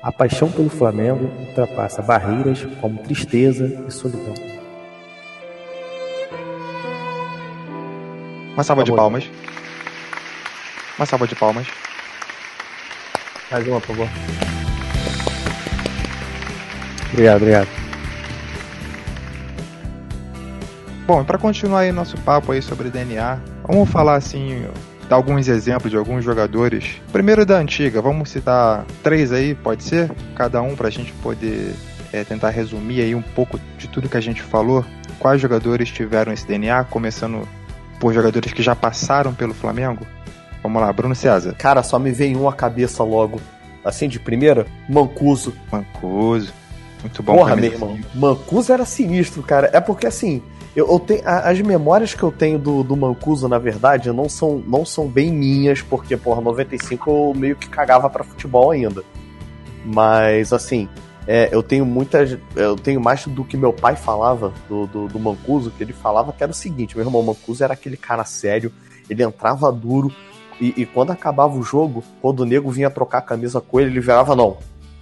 [0.01, 4.35] A paixão pelo Flamengo ultrapassa barreiras como tristeza e solidão.
[8.55, 9.29] Uma salva de palmas.
[10.97, 11.67] Uma salva de palmas.
[13.51, 14.09] Mais uma, por favor.
[17.13, 17.69] Obrigado, obrigado.
[21.07, 24.69] Bom, para continuar aí nosso papo aí sobre DNA, vamos falar assim,
[25.09, 27.01] dar alguns exemplos de alguns jogadores.
[27.11, 30.11] Primeiro da antiga, vamos citar três aí, pode ser?
[30.35, 31.75] Cada um pra gente poder
[32.13, 34.85] é, tentar resumir aí um pouco de tudo que a gente falou.
[35.19, 37.49] Quais jogadores tiveram esse DNA, começando
[37.99, 40.07] por jogadores que já passaram pelo Flamengo?
[40.63, 43.41] Vamos lá, Bruno César, Cara, só me vem um à cabeça logo.
[43.85, 45.55] Assim, de primeira, Mancuso.
[45.73, 46.53] Mancuso,
[47.01, 47.99] muito bom Porra, meu irmão.
[48.15, 49.71] Mancuso era sinistro, cara.
[49.73, 50.43] É porque assim,
[50.79, 51.23] eu, eu tenho.
[51.27, 55.07] a- As memórias que eu tenho do, do Mancuso, na verdade, não são, não são
[55.09, 59.03] bem minhas, porque, porra, 95 eu meio que cagava pra futebol ainda.
[59.85, 60.89] Mas, assim,
[61.27, 62.37] é, eu tenho muitas.
[62.57, 66.33] Eu tenho mais do que meu pai falava do, do, do Mancuso, que ele falava
[66.33, 68.73] que era o seguinte: meu irmão, Mancuso era aquele cara sério,
[69.09, 70.11] ele entrava duro,
[70.61, 73.91] e, e quando acabava o jogo, quando o nego vinha trocar a camisa com ele,
[73.91, 74.57] ele virava, não.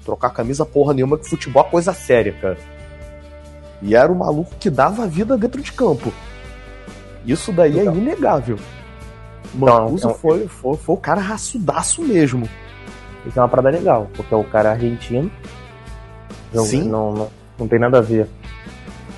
[0.04, 2.58] Trocar camisa porra nenhuma, que futebol é coisa séria, cara.
[3.82, 6.12] E era o maluco que dava a vida dentro de campo.
[7.26, 8.58] Isso daí é inegável.
[9.54, 12.48] Então, Mancuso então- foi, foi, foi o cara raçudaço mesmo.
[13.26, 15.30] Isso é uma parada legal, porque o cara é argentino.
[16.52, 16.88] Não, Sim.
[16.88, 18.28] Não, não, não tem nada a ver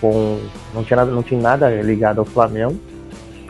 [0.00, 0.40] com.
[0.74, 2.78] Não tinha nada, não tinha nada ligado ao Flamengo.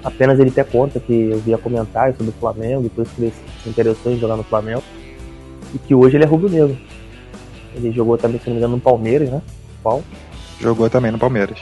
[0.03, 3.35] Apenas ele ter conta que eu via comentários sobre o Flamengo por isso que ele
[3.63, 4.83] se interessou em jogar no Flamengo.
[5.75, 6.77] E que hoje ele é rubro-negro.
[7.75, 9.43] Ele jogou também, se não me engano, no Palmeiras, né?
[9.83, 10.03] Qual?
[10.61, 11.61] Jogou também no Palmeiras.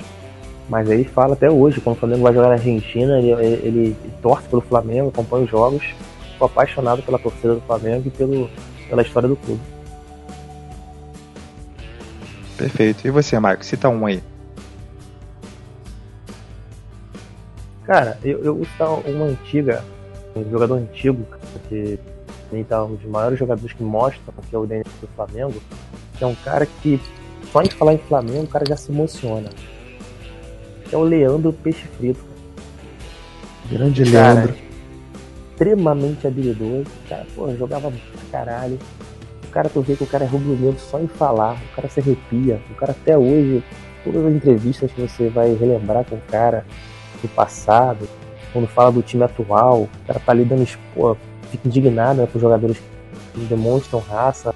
[0.68, 3.96] Mas aí fala até hoje, quando o Flamengo vai jogar na Argentina, ele, ele, ele
[4.20, 5.84] torce pelo Flamengo, acompanha os jogos,
[6.32, 8.50] ficou apaixonado pela torcida do Flamengo e pelo,
[8.88, 9.60] pela história do clube.
[12.56, 13.06] Perfeito.
[13.06, 13.64] E você, Marco?
[13.64, 14.22] Cita um aí.
[17.84, 19.84] Cara, eu, eu vou citar uma antiga,
[20.34, 21.24] um jogador antigo,
[21.68, 21.98] que
[22.50, 25.54] ele tá um dos maiores jogadores que mostram que é o DNA do Flamengo,
[26.18, 27.00] que é um cara que,
[27.56, 29.48] só em falar em Flamengo, o cara já se emociona.
[30.92, 32.20] É o Leandro Peixe Frito.
[33.70, 34.54] Grande Cara,
[35.50, 36.82] extremamente habilidoso.
[36.82, 38.78] O cara, pô, jogava pra caralho.
[39.42, 41.54] O cara, tu vê que o cara é rubro-negro só em falar.
[41.72, 42.60] O cara se arrepia.
[42.70, 43.64] O cara até hoje,
[44.04, 46.66] todas as entrevistas que você vai relembrar com o cara
[47.22, 48.06] do passado,
[48.52, 51.16] quando fala do time atual, o cara tá ali dando, pô,
[51.50, 52.76] fica indignado né, com os jogadores
[53.32, 54.54] que demonstram raça,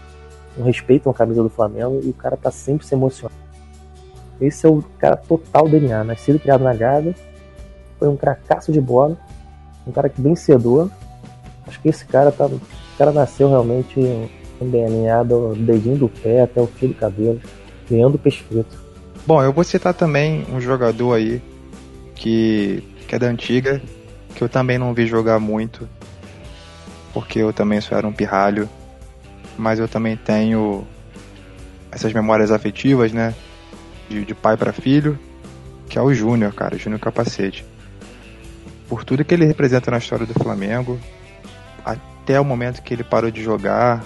[0.56, 3.38] não respeitam a camisa do Flamengo e o cara tá sempre se emocionando.
[4.40, 7.14] Esse é o cara total DNA, nascido e criado na Gávea,
[7.98, 9.16] foi um cracaço de bola,
[9.86, 10.90] um cara que vencedor.
[11.66, 12.60] Acho que esse cara tá, o
[12.96, 14.00] cara nasceu realmente
[14.60, 17.40] um DNA do dedinho do pé até o fio do cabelo,
[18.18, 18.78] Peixe Frito.
[19.26, 21.42] Bom, eu vou citar também um jogador aí
[22.14, 23.80] que, que é da antiga,
[24.34, 25.88] que eu também não vi jogar muito,
[27.12, 28.68] porque eu também só era um pirralho,
[29.60, 30.86] mas eu também tenho
[31.92, 33.34] essas memórias afetivas, né?
[34.08, 35.18] De, de pai para filho,
[35.88, 37.64] que é o Júnior, cara, o Júnior Capacete.
[38.88, 40.98] Por tudo que ele representa na história do Flamengo,
[41.84, 44.02] até o momento que ele parou de jogar,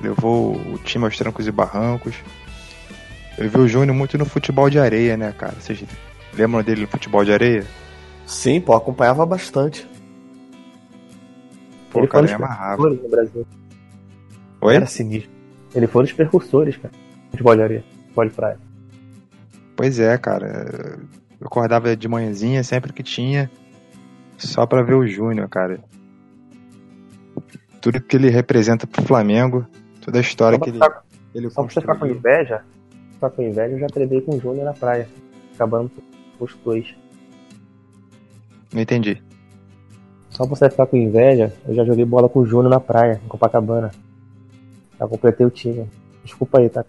[0.00, 2.14] levou o time aos trancos e barrancos.
[3.38, 5.54] Eu vi o Júnior muito no futebol de areia, né, cara?
[5.58, 5.82] Vocês
[6.34, 7.66] lembram dele no futebol de areia?
[8.26, 9.86] Sim, pô, acompanhava bastante.
[11.90, 12.90] Pô, ele cara, foi me amarrava.
[12.90, 13.46] no Brasil.
[14.66, 14.76] Oi?
[14.76, 15.30] Era sinistro.
[15.74, 16.92] Ele foi um dos precursores, cara.
[17.32, 18.58] De futebol de praia.
[19.76, 20.98] Pois é, cara.
[21.40, 23.50] Eu acordava de manhãzinha sempre que tinha,
[24.38, 25.78] só pra ver o Júnior, cara.
[27.80, 29.66] Tudo que ele representa pro Flamengo,
[30.00, 32.64] toda a história que pra ele, ficar- ele Só pra você ficar com inveja,
[33.12, 35.06] ficar com inveja, eu já treinei com o Júnior na praia.
[35.54, 35.90] Acabando
[36.40, 36.94] os dois.
[38.72, 39.22] Não entendi.
[40.30, 43.20] Só pra você ficar com inveja, eu já joguei bola com o Júnior na praia,
[43.24, 43.90] em Copacabana.
[44.98, 45.86] Já completei o time.
[46.24, 46.84] Desculpa aí, tá?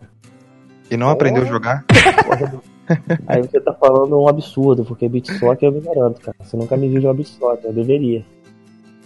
[0.89, 1.83] E não aprendeu a jogar?
[3.27, 6.37] Aí você tá falando um absurdo, porque beat soccer eu me garanto, cara.
[6.41, 8.23] Você nunca me viu jogar beat soccer, eu deveria.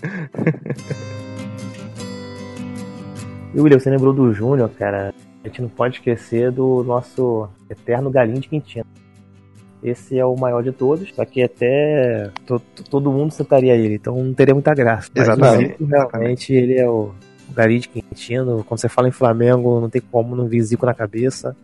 [3.54, 5.14] E William, você lembrou do Júnior, cara?
[5.44, 8.86] A gente não pode esquecer do nosso eterno galinho de Quintino.
[9.84, 13.96] Esse é o maior de todos, só que até to- to- todo mundo sentaria ele,
[13.96, 15.10] então não teria muita graça.
[15.14, 17.12] Mas Exatamente, o Zico, realmente, ele é o,
[17.52, 18.64] o galinho de Quintino.
[18.64, 21.56] Quando você fala em Flamengo, não tem como não vir Zico na cabeça.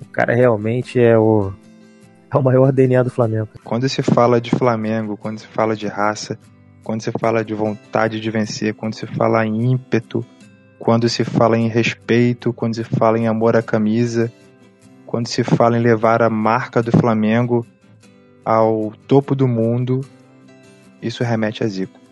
[0.00, 1.52] O cara realmente é o,
[2.30, 3.48] é o maior DNA do Flamengo.
[3.64, 6.38] Quando se fala de Flamengo, quando se fala de raça,
[6.84, 10.24] quando se fala de vontade de vencer, quando se fala em ímpeto,
[10.78, 14.30] quando se fala em respeito, quando se fala em amor à camisa,
[15.06, 17.66] quando se fala em levar a marca do Flamengo
[18.44, 20.02] ao topo do mundo,
[21.02, 22.05] isso remete a Zico.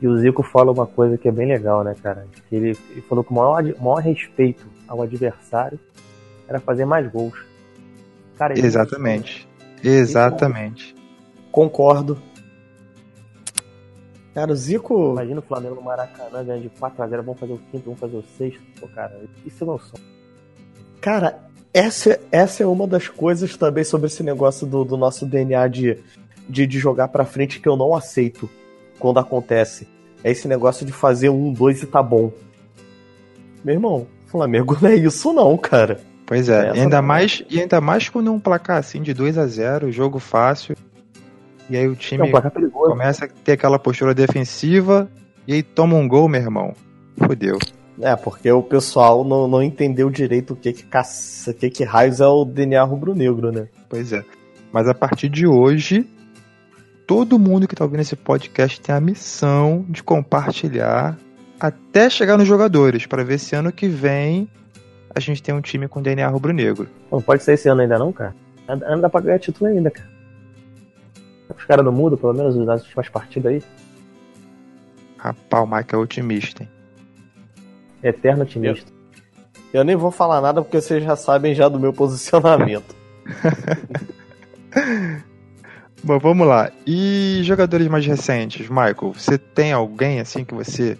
[0.00, 2.26] E o Zico fala uma coisa que é bem legal, né, cara?
[2.48, 5.78] Que Ele, ele falou que o maior, o maior respeito ao adversário
[6.48, 7.34] era fazer mais gols.
[8.38, 9.46] Cara, ele- Exatamente.
[9.84, 10.94] Exatamente.
[11.52, 12.16] Concordo.
[14.34, 15.12] Cara, o Zico.
[15.12, 18.24] Imagina o Flamengo no Maracanã ganhando de 4x0, vamos fazer o quinto, vamos fazer o
[18.38, 18.60] sexto.
[18.80, 20.04] Pô, cara, isso é meu sonho.
[21.00, 21.40] Cara,
[21.74, 25.98] essa, essa é uma das coisas também sobre esse negócio do, do nosso DNA de,
[26.48, 28.48] de, de jogar pra frente que eu não aceito
[29.00, 29.88] quando acontece.
[30.22, 32.30] É esse negócio de fazer um, dois e tá bom.
[33.64, 35.98] Meu irmão, Flamengo não é isso não, cara.
[36.26, 39.36] Pois é, e ainda mais e ainda mais quando é um placar assim de 2
[39.36, 40.76] a 0 jogo fácil.
[41.68, 42.90] E aí o É um time placar perigoso.
[42.90, 45.10] começa a ter aquela postura defensiva
[45.46, 46.72] e aí toma um gol, meu irmão.
[47.16, 47.58] Fudeu.
[48.00, 51.84] É, porque o pessoal não, não entendeu direito o que que, caça, o que que
[51.84, 53.68] raios é o DNA rubro-negro, né?
[53.88, 54.24] Pois é.
[54.72, 56.08] Mas a partir de hoje,
[57.10, 61.18] todo mundo que tá ouvindo esse podcast tem a missão de compartilhar
[61.58, 64.48] até chegar nos jogadores, para ver se ano que vem
[65.12, 66.88] a gente tem um time com DNA rubro-negro.
[67.10, 68.32] Não pode ser esse ano ainda não, cara.
[68.68, 70.08] Ainda dá pra ganhar título ainda, cara.
[71.58, 73.62] Os caras não mudam, pelo menos nas últimas partidas aí.
[75.18, 76.68] Rapaz, o Mike é otimista, hein?
[78.04, 78.88] Eterno otimista.
[79.74, 82.94] Eu nem vou falar nada porque vocês já sabem já do meu posicionamento.
[86.02, 86.70] Bom, vamos lá.
[86.86, 90.96] E jogadores mais recentes, Michael, você tem alguém assim que você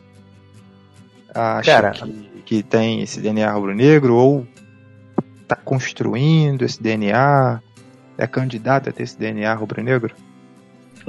[1.34, 1.90] acha Cara.
[1.92, 4.46] que, que tem esse DNA rubro-negro ou
[5.48, 7.60] tá construindo esse DNA?
[8.18, 10.14] É candidato a ter esse DNA rubro-negro?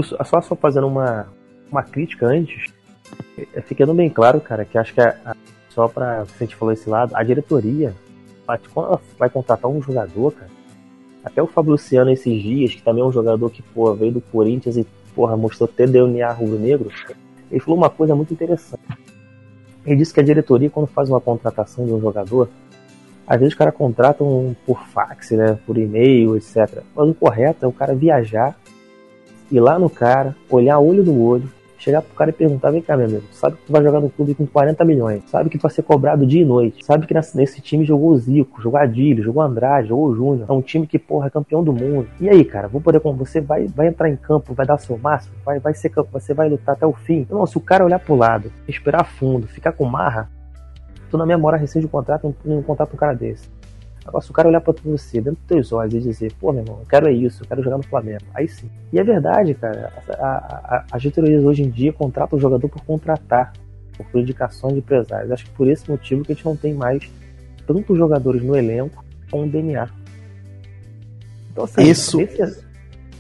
[0.02, 1.28] Só, só fazendo uma,
[1.70, 2.72] uma crítica antes,
[3.54, 5.36] é, ficando bem claro, cara, que acho que a- a-
[5.70, 7.94] só pra se a gente falou esse lado, a diretoria,
[8.74, 10.50] quando ela vai contratar um jogador, cara,
[11.24, 14.22] até o Fábio Luciano esses dias, que também é um jogador que, pô, veio do
[14.22, 16.90] Corinthians e, porra, mostrou ter DNA rubro-negro,
[17.50, 18.82] ele falou uma coisa muito interessante.
[19.86, 22.50] Ele disse que a diretoria, quando faz uma contratação de um jogador,
[23.28, 26.84] às vezes os caras contratam por fax, né, por e-mail, etc.
[26.96, 28.58] Mas o correto é o cara viajar,
[29.52, 31.50] ir lá no cara, olhar olho no olho,
[31.82, 34.10] chegar pro cara e perguntar, vem cá, meu amigo, sabe que tu vai jogar no
[34.10, 37.14] clube com 40 milhões, sabe que tu vai ser cobrado dia e noite, sabe que
[37.14, 40.86] nesse, time jogou o Zico, jogou Adílio, jogou Andrade, jogou o Júnior, é um time
[40.86, 42.08] que, porra, é campeão do mundo.
[42.20, 44.98] E aí, cara, vou poder como você vai, vai entrar em campo, vai dar seu
[44.98, 47.26] máximo, vai, vai ser campo, você vai lutar até o fim.
[47.30, 50.30] Não, se o cara olhar pro lado, respirar fundo, ficar com marra,
[51.10, 53.50] tu na memória rescinde o contrato, não, não contrata um cara desse.
[54.06, 56.64] Agora, se o cara olhar pra você, dentro dos teus olhos, e dizer, pô, meu
[56.64, 58.24] irmão, eu quero é isso, eu quero jogar no Flamengo.
[58.34, 58.70] Aí sim.
[58.92, 59.94] E é verdade, cara.
[60.92, 63.54] As diretorias hoje em dia contratam o jogador por contratar,
[64.12, 65.32] por indicações de empresários.
[65.32, 67.08] Acho que por esse motivo que a gente não tem mais
[67.68, 69.88] tantos jogadores no elenco com DNA.
[71.52, 72.64] Então, assim, Isso- esse-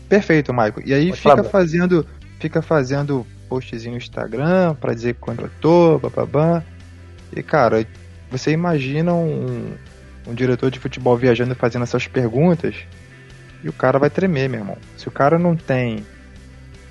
[0.09, 0.81] Perfeito, Michael.
[0.85, 2.05] E aí Pode fica falar, fazendo,
[2.39, 6.63] fica fazendo postzinho no Instagram pra dizer que contratou, bababá.
[7.35, 7.85] E cara,
[8.29, 9.71] você imagina um,
[10.27, 12.75] um diretor de futebol viajando e fazendo essas perguntas
[13.63, 14.77] e o cara vai tremer, meu irmão.
[14.97, 16.05] Se o cara não tem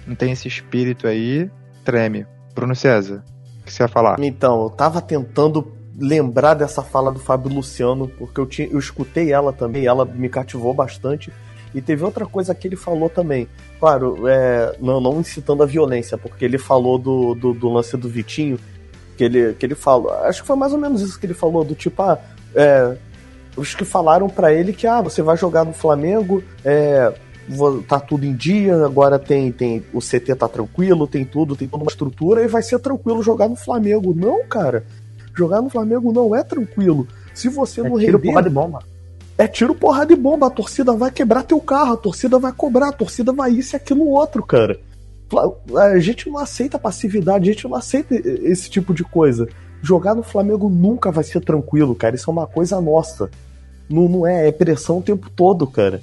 [0.06, 1.50] não tem esse espírito aí,
[1.84, 2.26] treme.
[2.54, 3.22] Bruno César,
[3.70, 4.18] que você ia falar?
[4.20, 9.32] Então, eu tava tentando lembrar dessa fala do Fábio Luciano, porque eu, tinha, eu escutei
[9.32, 11.32] ela também, ela me cativou bastante.
[11.72, 13.46] E teve outra coisa que ele falou também.
[13.78, 18.08] Claro, é, não, não incitando a violência, porque ele falou do, do, do lance do
[18.08, 18.58] Vitinho,
[19.16, 20.12] que ele, que ele falou.
[20.24, 22.18] Acho que foi mais ou menos isso que ele falou, do tipo, ah,
[22.56, 22.96] é,
[23.56, 27.12] os que falaram pra ele que ah, você vai jogar no Flamengo, é,
[27.88, 31.82] tá tudo em dia, agora tem, tem o CT tá tranquilo, tem tudo, tem toda
[31.84, 34.14] uma estrutura e vai ser tranquilo jogar no Flamengo.
[34.14, 34.84] Não, cara.
[35.34, 37.06] Jogar no Flamengo não é tranquilo.
[37.34, 38.78] Se você É não tiro render, porra de bomba.
[39.38, 40.46] é tiro porra de bomba.
[40.46, 43.76] A torcida vai quebrar teu carro, a torcida vai cobrar, a torcida vai isso e
[43.76, 44.78] aquilo outro, cara.
[45.78, 49.48] A gente não aceita passividade, a gente não aceita esse tipo de coisa.
[49.82, 52.14] Jogar no Flamengo nunca vai ser tranquilo, cara.
[52.14, 53.30] Isso é uma coisa nossa.
[53.88, 56.02] Não, não é, é pressão o tempo todo, cara.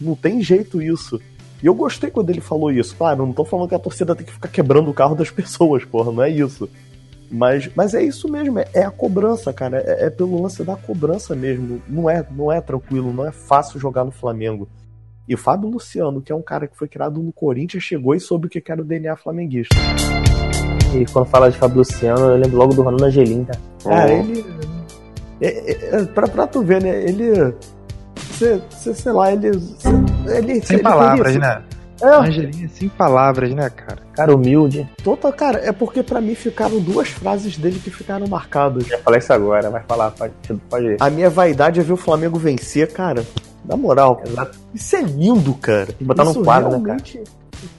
[0.00, 1.20] Não tem jeito isso.
[1.62, 2.96] E eu gostei quando ele falou isso.
[2.96, 5.84] Claro, não tô falando que a torcida tem que ficar quebrando o carro das pessoas,
[5.84, 6.68] porra, não é isso.
[7.30, 9.82] Mas, mas é isso mesmo, é, é a cobrança, cara.
[9.84, 11.82] É, é pelo lance da cobrança mesmo.
[11.88, 14.68] Não é, não é tranquilo, não é fácil jogar no Flamengo.
[15.28, 18.20] E o Fábio Luciano, que é um cara que foi criado no Corinthians, chegou e
[18.20, 19.76] soube o que era o DNA flamenguista.
[20.94, 23.58] E quando fala de Fábio Luciano, eu lembro logo do Ronaldo Angelim, tá?
[23.84, 24.44] Cara, ele.
[25.40, 27.02] É, é, é, pra, pra tu ver, né?
[27.02, 27.54] Ele.
[28.32, 29.52] Cê, cê- sei lá, ele.
[29.58, 29.88] cê-
[30.36, 31.62] ele Sem ele palavras, né?
[32.00, 33.98] É, Angelinha, sem palavras, né, cara?
[34.14, 34.88] Cara humilde.
[35.02, 38.86] total, cara, é porque pra mim ficaram duas frases dele que ficaram marcadas.
[38.86, 40.32] Já falei isso agora, vai falar, pode,
[40.70, 40.96] pode ir.
[41.00, 43.24] A minha vaidade é ver o Flamengo vencer, cara.
[43.64, 44.56] Na moral, Exato.
[44.72, 45.88] isso é lindo, cara.
[46.00, 47.22] Botar num isso quadro, né, realmente...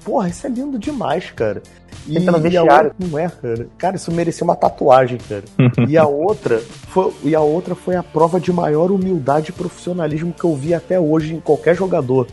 [0.03, 1.61] Porra, isso é lindo demais, cara.
[2.07, 2.89] E, tá no e a vestiário.
[2.89, 3.67] outra, não é, cara.
[3.77, 5.43] Cara, isso merecia uma tatuagem, cara.
[5.87, 10.33] e a outra foi, e a outra foi a prova de maior humildade e profissionalismo
[10.33, 12.27] que eu vi até hoje em qualquer jogador.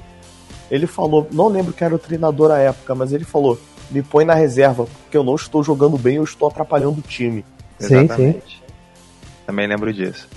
[0.70, 3.59] Ele falou, não lembro que era o treinador à época, mas ele falou:
[3.90, 7.44] me põe na reserva, porque eu não estou jogando bem, eu estou atrapalhando o time.
[7.78, 8.62] Sim, Exatamente.
[9.46, 10.28] Também lembro disso.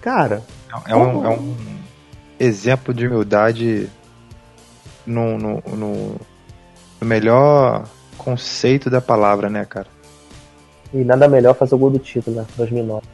[0.00, 0.42] Cara,
[0.86, 1.56] É um, é um
[2.38, 3.88] exemplo de humildade
[5.06, 6.20] no, no, no-
[7.04, 7.84] no melhor
[8.16, 9.86] conceito da palavra, né, cara?
[10.92, 12.46] E nada melhor fazer o gol do título, né?
[12.56, 13.06] 2009.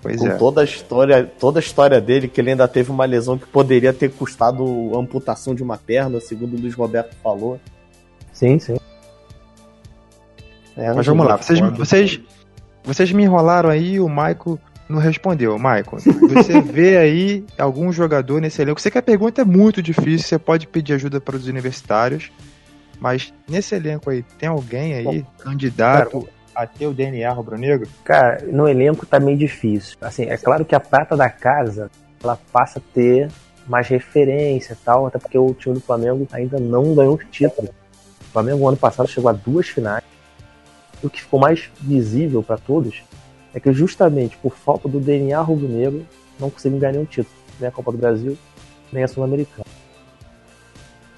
[0.00, 0.34] Pois com é.
[0.36, 3.92] toda a história, toda a história dele, que ele ainda teve uma lesão que poderia
[3.92, 7.58] ter custado a amputação de uma perna, segundo o Luiz Roberto falou.
[8.32, 8.76] Sim, sim.
[10.76, 12.20] É, Mas vamos lá, vocês, vocês,
[12.82, 15.58] vocês me enrolaram aí e o Maico não respondeu.
[15.58, 15.96] Maico,
[16.28, 18.80] você vê aí algum jogador nesse elenco?
[18.80, 22.30] Sei que a pergunta é muito difícil, você pode pedir ajuda para os universitários,
[23.04, 27.86] mas nesse elenco aí, tem alguém aí, candidato a ter o DNA rubro-negro?
[28.02, 29.98] Cara, no elenco tá meio difícil.
[30.00, 31.90] Assim, é claro que a prata da casa,
[32.22, 33.28] ela passa a ter
[33.66, 37.68] mais referência e tal, até porque o time do Flamengo ainda não ganhou o título.
[38.22, 40.02] O Flamengo, ano passado, chegou a duas finais.
[41.02, 43.02] E o que ficou mais visível para todos
[43.52, 46.06] é que justamente por falta do DNA rubro-negro,
[46.40, 47.36] não conseguiu ganhar nenhum título.
[47.60, 48.38] Nem a Copa do Brasil,
[48.90, 49.66] nem a Sul-Americana.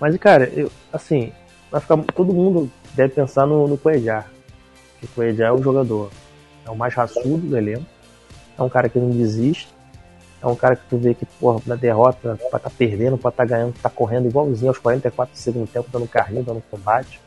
[0.00, 1.32] Mas, cara, eu, assim,
[1.70, 4.30] vai ficar, todo mundo deve pensar no, no Cuejar.
[5.02, 6.10] O Cuejar é o jogador.
[6.64, 7.86] É o mais raçudo do elenco.
[8.58, 9.68] É um cara que não desiste.
[10.42, 13.44] É um cara que tu vê que, porra, na derrota, pode tá perdendo, pode tá
[13.44, 17.20] ganhando, tá correndo igualzinho aos 44 do tempo, dando carrinho, dando combate.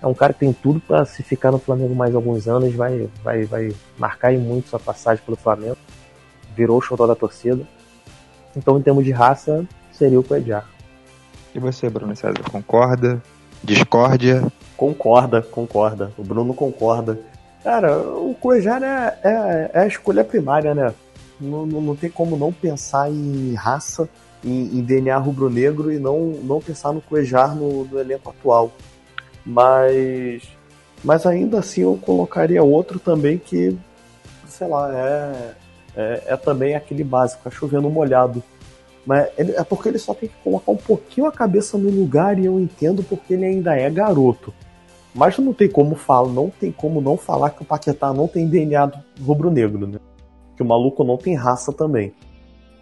[0.00, 3.08] É um cara que tem tudo pra se ficar no Flamengo mais alguns anos, vai,
[3.22, 5.76] vai, vai marcar e muito sua passagem pelo Flamengo.
[6.56, 7.66] Virou o show da torcida.
[8.56, 10.64] Então, em termos de raça, seria o Cuejar.
[11.54, 13.22] E você, Bruno César, concorda?
[13.62, 14.46] Discórdia?
[14.76, 16.12] Concorda, concorda.
[16.16, 17.18] O Bruno concorda.
[17.64, 20.94] Cara, o Cuejar é, é, é a escolha primária, né?
[21.40, 24.08] Não, não, não tem como não pensar em raça,
[24.44, 28.72] em, em DNA rubro-negro e não, não pensar no Cuejar no, no elenco atual.
[29.44, 30.42] Mas,
[31.02, 33.76] mas ainda assim eu colocaria outro também que,
[34.46, 35.54] sei lá, é,
[35.96, 38.42] é, é também aquele básico, é chovendo molhado.
[39.08, 42.38] Mas ele- é porque ele só tem que colocar um pouquinho a cabeça no lugar
[42.38, 44.52] e eu entendo porque ele ainda é garoto.
[45.14, 48.46] Mas não tem como falar, não tem como não falar que o Paquetá não tem
[48.46, 48.92] DNA
[49.24, 49.98] rubro-negro, né?
[50.54, 52.12] Que o maluco não tem raça também.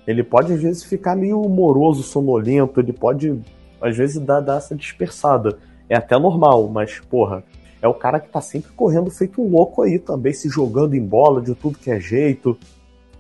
[0.05, 3.41] Ele pode às vezes ficar meio moroso, sonolento, ele pode
[3.81, 5.57] às vezes dar, dar essa dispersada.
[5.89, 7.45] É até normal, mas porra,
[7.81, 11.07] é o cara que tá sempre correndo feito um louco aí também, se jogando em
[11.07, 12.59] bola de tudo que é jeito.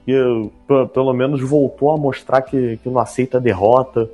[0.06, 0.12] E
[0.68, 4.08] p- pelo menos voltou a mostrar que, que não aceita derrota.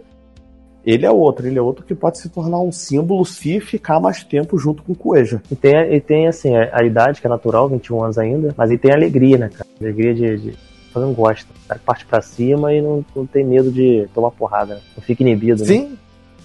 [0.84, 4.24] Ele é outro, ele é outro que pode se tornar um símbolo se ficar mais
[4.24, 5.40] tempo junto com o Cueja.
[5.50, 8.70] E tem, e tem assim, a, a idade que é natural, 21 anos ainda, mas
[8.70, 9.68] ele tem alegria, né, cara?
[9.80, 10.38] Alegria de.
[10.38, 10.54] de
[10.94, 11.46] o não gosta.
[11.64, 14.80] O cara parte pra cima e não, não tem medo de tomar porrada, né?
[14.96, 15.66] Não fica inibido, né?
[15.66, 15.96] Sim,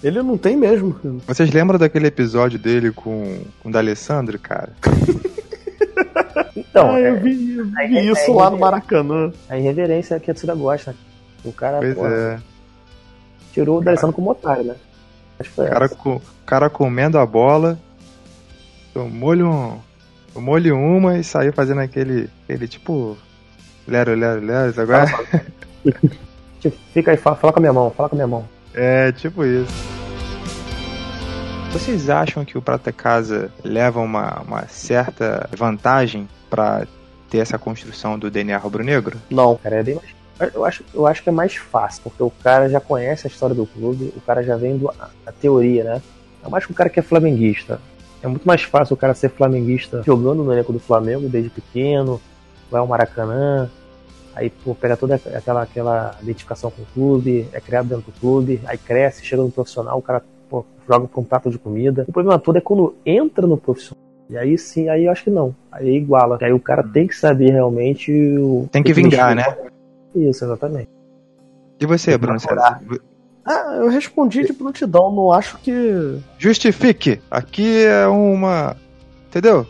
[0.02, 0.94] ele não tem mesmo.
[1.26, 4.72] Vocês lembram daquele episódio dele com, com o D'Alessandro, cara?
[6.56, 9.32] Então, Ah, eu é, vi, eu vi é- isso é- lá no Maracanã.
[9.48, 10.94] a irreverência que a torcida gosta.
[11.44, 12.38] O cara Pois pô, é.
[13.52, 14.74] tirou o D'Alessandro como otário, né?
[15.38, 15.94] Acho que foi O cara, essa.
[15.96, 17.78] co- o cara comendo a bola,
[18.92, 19.78] tomou-lhe um,
[20.34, 23.16] tomou-lhe uma e saiu fazendo aquele, aquele tipo.
[23.86, 24.80] Lero, lero, lero.
[24.80, 25.06] Agora
[26.60, 28.44] Tipo, fica aí, fala, fala com a minha mão, fala com a minha mão.
[28.74, 29.97] é tipo isso.
[31.72, 36.86] Vocês acham que o Prata Casa leva uma, uma certa vantagem pra
[37.28, 39.18] ter essa construção do DNA rubro-negro?
[39.30, 39.56] Não.
[39.56, 40.54] Cara, é bem mais.
[40.54, 43.54] Eu acho, eu acho que é mais fácil, porque o cara já conhece a história
[43.54, 46.02] do clube, o cara já vem do, a, a teoria, né?
[46.44, 47.80] É mais que o cara que é flamenguista.
[48.22, 52.20] É muito mais fácil o cara ser flamenguista jogando no elenco do Flamengo desde pequeno,
[52.70, 53.68] vai ao Maracanã,
[54.34, 58.60] aí pô, pega toda aquela, aquela identificação com o clube, é criado dentro do clube,
[58.64, 60.22] aí cresce, chega no profissional, o cara
[60.88, 62.04] joga com um prato de comida.
[62.08, 64.02] O problema todo é quando entra no profissional.
[64.30, 65.54] E aí sim, aí eu acho que não.
[65.70, 66.38] Aí iguala.
[66.40, 68.68] Aí o cara tem que saber realmente o.
[68.70, 69.44] Tem que vingar, né?
[70.14, 70.88] Isso, exatamente.
[71.80, 72.80] E você, Bruno César?
[73.44, 76.18] Ah, eu respondi de prontidão, não acho que.
[76.38, 77.20] Justifique.
[77.30, 78.76] Aqui é uma.
[79.28, 79.66] Entendeu?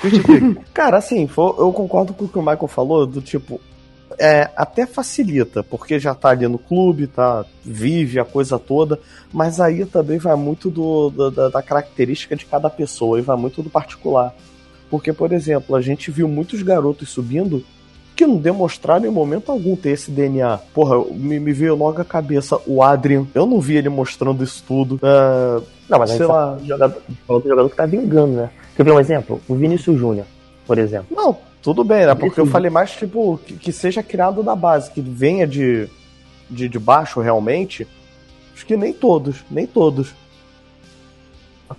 [0.00, 0.60] Justifique.
[0.72, 3.60] Cara, assim, eu concordo com o que o Michael falou, do tipo.
[4.22, 8.98] É, até facilita, porque já tá ali no clube, tá, vive a coisa toda,
[9.32, 13.62] mas aí também vai muito do, da, da característica de cada pessoa e vai muito
[13.62, 14.34] do particular.
[14.90, 17.64] Porque, por exemplo, a gente viu muitos garotos subindo
[18.14, 20.58] que não demonstraram em momento algum ter esse DNA.
[20.74, 24.62] Porra, me, me veio logo a cabeça o Adrian, eu não vi ele mostrando isso
[24.68, 25.00] tudo.
[25.02, 26.46] É, Não, mas a Sei gente lá.
[26.50, 28.50] tá do jogador, falou do jogador que tá vingando, né?
[28.76, 29.40] Quer ver um exemplo?
[29.48, 30.26] O Vinícius Júnior,
[30.66, 31.06] por exemplo.
[31.10, 32.14] Não, tudo bem, né?
[32.14, 35.88] Porque eu falei mais, tipo, que, que seja criado da base, que venha de,
[36.48, 37.86] de, de baixo realmente.
[38.54, 40.14] Acho que nem todos, nem todos.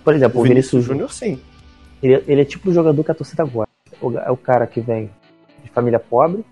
[0.04, 1.40] Por exemplo, O o Vinícius Vinícius Júnior, sim.
[2.02, 3.70] ele, ele é tipo do jogador que a torcida gosta.
[4.00, 5.10] O- É o cara que vem
[5.62, 6.44] de família pobre,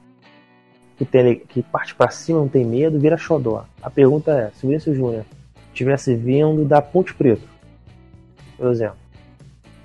[0.99, 3.65] que, tem, que parte pra cima, não tem medo, vira xodó.
[3.83, 5.25] A pergunta é, se o Vinícius Júnior
[5.73, 7.43] tivesse vindo da Ponte Preta,
[8.59, 8.97] por exemplo,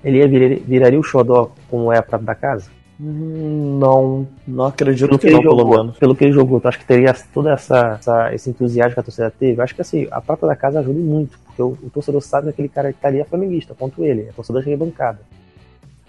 [0.04, 2.70] ele ia vir, viraria o xodó como é a prata da casa?
[2.98, 5.98] Não, não acredito pelo que que não, ele pelo jogou, menos.
[5.98, 9.02] pelo que ele jogou, tu acha que teria toda essa, essa- esse entusiasmo que a
[9.02, 9.60] torcida teve?
[9.60, 12.44] Eu acho que assim, a prata da casa ajuda muito, porque o, o torcedor sabe
[12.46, 15.20] que aquele cara que tá ali é flamenguista, ponto ele, é torcedor de bancada.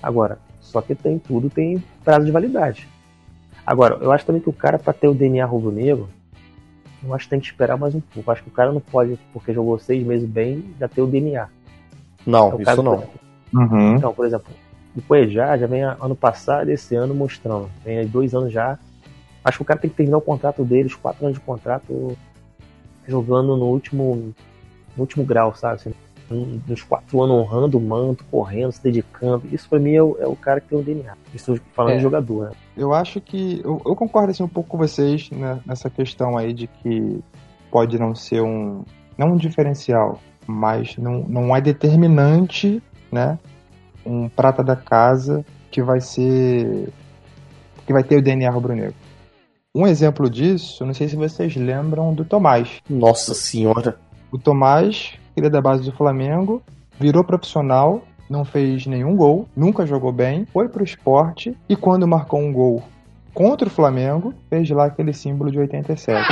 [0.02, 2.88] Agora, só que tem tudo, tem prazo de validade.
[3.66, 6.08] Agora, eu acho também que o cara, pra ter o DNA rubro-negro,
[7.04, 8.30] eu acho que tem que esperar mais um pouco.
[8.30, 11.08] Eu acho que o cara não pode, porque jogou seis meses bem, já ter o
[11.08, 11.48] DNA.
[12.26, 13.04] Não, É isso não.
[13.54, 13.96] Uhum.
[13.96, 14.48] Então, por exemplo,
[14.98, 17.70] o Cuejá já vem ano passado e esse ano mostrando.
[17.86, 18.78] Vem aí dois anos já.
[19.44, 22.18] Acho que o cara tem que terminar o contrato dele, os quatro anos de contrato,
[23.08, 24.34] jogando no último,
[24.96, 25.76] no último grau, sabe?
[25.76, 25.94] Assim,
[26.68, 29.44] nos quatro anos honrando o manto, correndo, se dedicando.
[29.52, 31.14] Isso pra mim é o, é o cara que tem o DNA.
[31.34, 31.98] Isso falando É.
[31.98, 32.52] de jogador, né?
[32.76, 33.62] Eu acho que.
[33.64, 37.20] Eu, eu concordo assim, um pouco com vocês né, nessa questão aí de que
[37.72, 38.84] pode não ser um.
[39.18, 43.40] Não um diferencial, mas não, não é determinante, né?
[44.08, 46.90] Um prata da casa que vai ser.
[47.86, 48.96] que vai ter o DNA rubro-negro.
[49.76, 52.82] Um exemplo disso, não sei se vocês lembram do Tomás.
[52.90, 54.00] Nossa senhora.
[54.32, 56.64] O Tomás, ele é da base do Flamengo,
[57.00, 62.40] virou profissional, não fez nenhum gol, nunca jogou bem, foi pro esporte e quando marcou
[62.40, 62.84] um gol
[63.34, 66.28] contra o Flamengo, fez lá aquele símbolo de 87.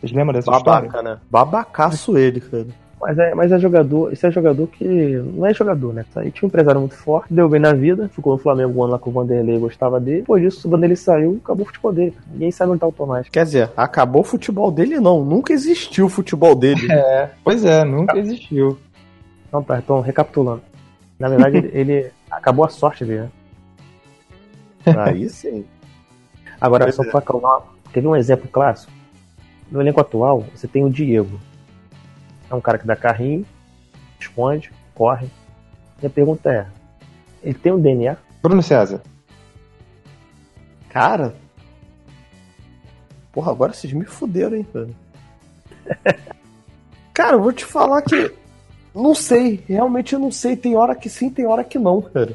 [0.00, 0.88] Vocês lembram dessa história?
[0.88, 1.20] Babaca, né?
[1.30, 2.66] Babacaço ele, cara.
[3.00, 6.04] Mas é, mas é jogador, esse é jogador que não é jogador, né?
[6.16, 8.92] Aí tinha um empresário muito forte, deu bem na vida, ficou no Flamengo um ano
[8.92, 10.20] lá com o Vanderlei, gostava dele.
[10.20, 12.14] Depois disso, o Vanderlei saiu, acabou o futebol dele.
[12.30, 13.26] Ninguém sabe onde tá o Tomás.
[13.30, 15.24] Quer dizer, acabou o futebol dele, não.
[15.24, 16.80] Nunca existiu o futebol dele.
[16.92, 18.76] É, pois é, nunca existiu.
[19.50, 20.60] Não, tá, então, recapitulando.
[21.18, 23.30] Na verdade, ele, ele- acabou a sorte dele, né?
[25.06, 25.64] Aí sim.
[26.60, 27.06] Agora, Pois só é.
[27.10, 28.92] pra acalmar, teve um exemplo clássico.
[29.70, 31.40] No elenco atual, você tem o Diego.
[32.50, 33.46] É um cara que dá carrinho,
[34.18, 35.28] esconde, corre.
[36.02, 36.66] E a pergunta é:
[37.42, 38.16] ele tem um DNA?
[38.42, 39.00] Bruno César.
[40.88, 41.34] Cara.
[43.32, 44.88] Porra, agora vocês me fuderam, hein, cara.
[47.14, 48.32] Cara, eu vou te falar que.
[48.94, 50.56] Não sei, realmente eu não sei.
[50.56, 52.34] Tem hora que sim, tem hora que não, cara.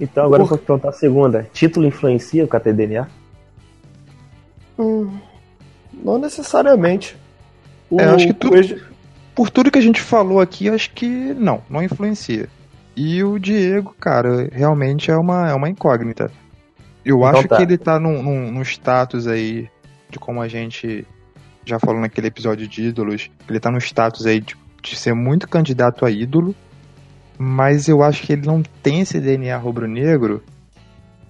[0.00, 0.56] Então, agora eu Porra.
[0.56, 3.06] vou te perguntar a segunda: título influencia o cara ter DNA?
[4.78, 5.16] Hum,
[5.92, 7.16] não necessariamente.
[7.88, 8.56] O, É, eu acho que tudo-
[9.34, 12.48] Por tudo que a gente falou aqui, acho que não, não influencia.
[12.96, 16.30] E o Diego, cara, realmente é uma, é uma incógnita.
[17.04, 17.56] Eu Então acho tá.
[17.56, 19.68] que ele tá num, num, num status aí,
[20.08, 21.04] de como a gente
[21.64, 25.48] já falou naquele episódio de ídolos, ele tá num status aí de, de ser muito
[25.48, 26.54] candidato a ídolo,
[27.36, 30.42] mas eu acho que ele não tem esse DNA rubro-negro.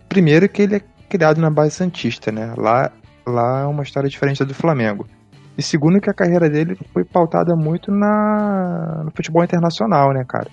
[0.08, 2.52] Primeiro que ele é criado na base santista, né?
[2.56, 2.90] Lá,
[3.26, 5.06] lá é uma história diferente da do Flamengo.
[5.56, 10.48] E segundo que a carreira dele foi pautada muito na no futebol internacional, né, cara?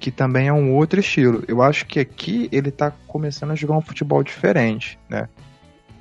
[0.00, 1.44] Que também é um outro estilo.
[1.46, 5.28] Eu acho que aqui ele tá começando a jogar um futebol diferente, né?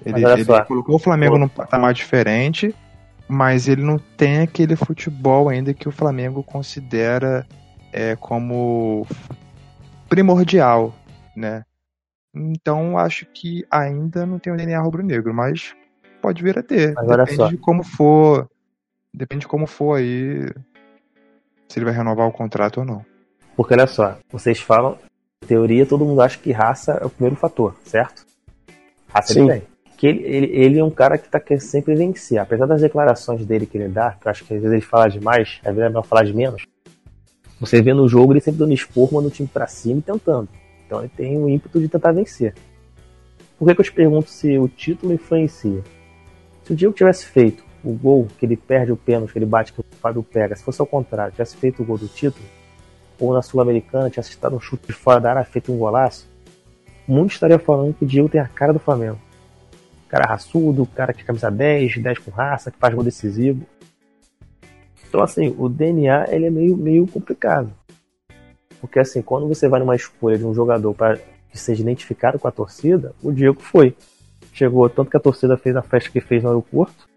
[0.04, 2.74] Ele, ele colocou o Flamengo num patamar diferente,
[3.28, 7.46] mas ele não tem aquele futebol ainda que o Flamengo considera
[7.94, 9.06] é, como
[10.10, 10.96] primordial,
[11.36, 11.64] né?
[12.34, 15.76] Então acho que ainda não tem o DNA rubro-negro, mas
[16.22, 16.94] pode vir a ter.
[16.98, 17.48] Olha depende só.
[17.48, 18.48] de como for.
[19.14, 20.48] Depende de como for aí.
[21.68, 23.06] Se ele vai renovar o contrato ou não.
[23.56, 24.98] Porque olha só, vocês falam,
[25.44, 28.26] em teoria todo mundo acha que raça é o primeiro fator, certo?
[29.08, 29.42] Raça Sim.
[29.42, 29.72] ele tem.
[29.98, 32.40] Que ele, ele, ele é um cara que tá querendo sempre vencer.
[32.40, 35.08] Apesar das declarações dele que ele dá, que eu acho que às vezes ele fala
[35.10, 36.64] demais, às vezes é melhor falar de menos.
[37.60, 40.50] Você vê no jogo ele sempre dando esporro, mandando o time pra cima e tentando.
[40.88, 42.56] Então ele tem o ímpeto de tentar vencer.
[43.60, 45.84] Por que, que eu te pergunto se o título influencia?
[46.72, 49.74] Se o Diego tivesse feito o gol que ele perde o pênalti, que ele bate,
[49.74, 52.46] que o Fábio pega, se fosse ao contrário, tivesse feito o gol do título,
[53.20, 56.30] ou na Sul-Americana tivesse estado um chute de fora da área, feito um golaço,
[57.06, 59.20] muitos estariam falando que o Diego tem a cara do Flamengo.
[60.08, 63.66] Cara raçudo, cara que camisa 10, 10 com raça, que faz gol decisivo.
[65.10, 67.74] Então, assim, o DNA ele é meio, meio complicado.
[68.80, 72.48] Porque, assim, quando você vai numa escolha de um jogador para que seja identificado com
[72.48, 73.94] a torcida, o Diego foi.
[74.52, 77.10] Chegou tanto que a torcida fez a festa que fez no aeroporto.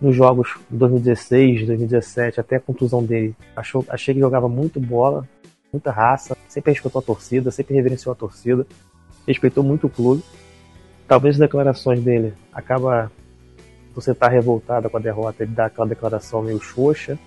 [0.00, 5.26] Nos jogos de 2016, 2017, até a contusão dele, achou, achei que jogava muito bola,
[5.72, 8.66] muita raça, sempre respeitou a torcida, sempre reverenciou a torcida,
[9.26, 10.22] respeitou muito o clube.
[11.08, 13.10] Talvez as declarações dele acaba
[13.94, 17.18] você tá revoltada com a derrota, ele dá aquela declaração meio xoxa.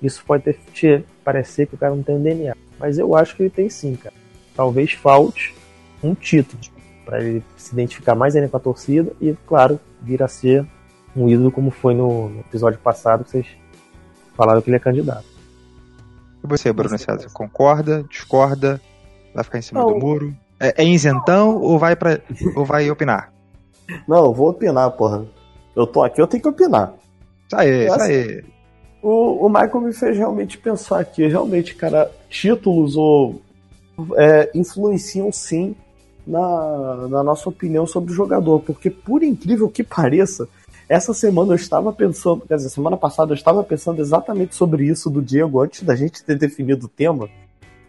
[0.00, 3.34] Isso pode ter te parecer que o cara não tem um DNA, mas eu acho
[3.34, 4.14] que ele tem sim, cara.
[4.54, 5.52] Talvez falte
[6.00, 6.60] um título
[7.04, 10.66] para ele se identificar mais ainda com a torcida e, claro, vir a ser
[11.16, 13.46] um ídolo como foi no, no episódio passado que vocês
[14.36, 15.24] falaram que ele é candidato.
[16.42, 18.04] E você, Bruno César, concorda?
[18.08, 18.80] Discorda?
[19.34, 19.92] Vai ficar em cima Não.
[19.92, 20.34] do muro?
[20.60, 22.20] É, é isentão ou vai para
[22.56, 23.32] ou vai opinar?
[24.08, 25.24] Não, eu vou opinar, porra.
[25.74, 26.94] Eu tô aqui, eu tenho que opinar.
[27.46, 28.44] Isso aí, isso Essa- aí.
[29.02, 31.26] O, o Michael me fez realmente pensar aqui.
[31.26, 33.42] Realmente, cara, títulos ou
[34.16, 35.76] é, influenciam sim
[36.26, 38.60] na, na nossa opinião sobre o jogador.
[38.60, 40.48] Porque, por incrível que pareça,
[40.88, 45.08] essa semana eu estava pensando, quer dizer, semana passada eu estava pensando exatamente sobre isso
[45.08, 47.28] do Diego, antes da gente ter definido o tema,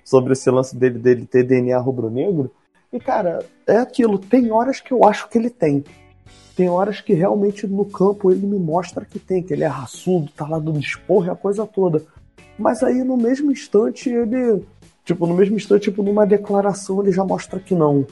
[0.03, 2.51] sobre esse lance dele, dele ter DNA rubro-negro.
[2.93, 4.17] E, cara, é aquilo.
[4.17, 5.83] Tem horas que eu acho que ele tem.
[6.55, 10.31] Tem horas que realmente no campo ele me mostra que tem, que ele é raçudo,
[10.31, 12.01] tá lá dando esporro e a coisa toda.
[12.57, 14.63] Mas aí no mesmo instante ele.
[15.03, 18.07] Tipo, no mesmo instante, tipo, numa declaração ele já mostra que não.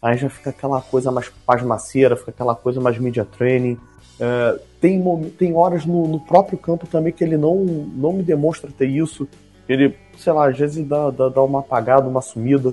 [0.00, 3.78] Aí já fica aquela coisa mais pasmaceira, fica aquela coisa mais media training.
[4.20, 5.02] É, tem,
[5.38, 9.28] tem horas no, no próprio campo também que ele não, não me demonstra ter isso.
[9.68, 12.72] Ele, sei lá, às vezes dá, dá, dá uma apagada, uma sumida.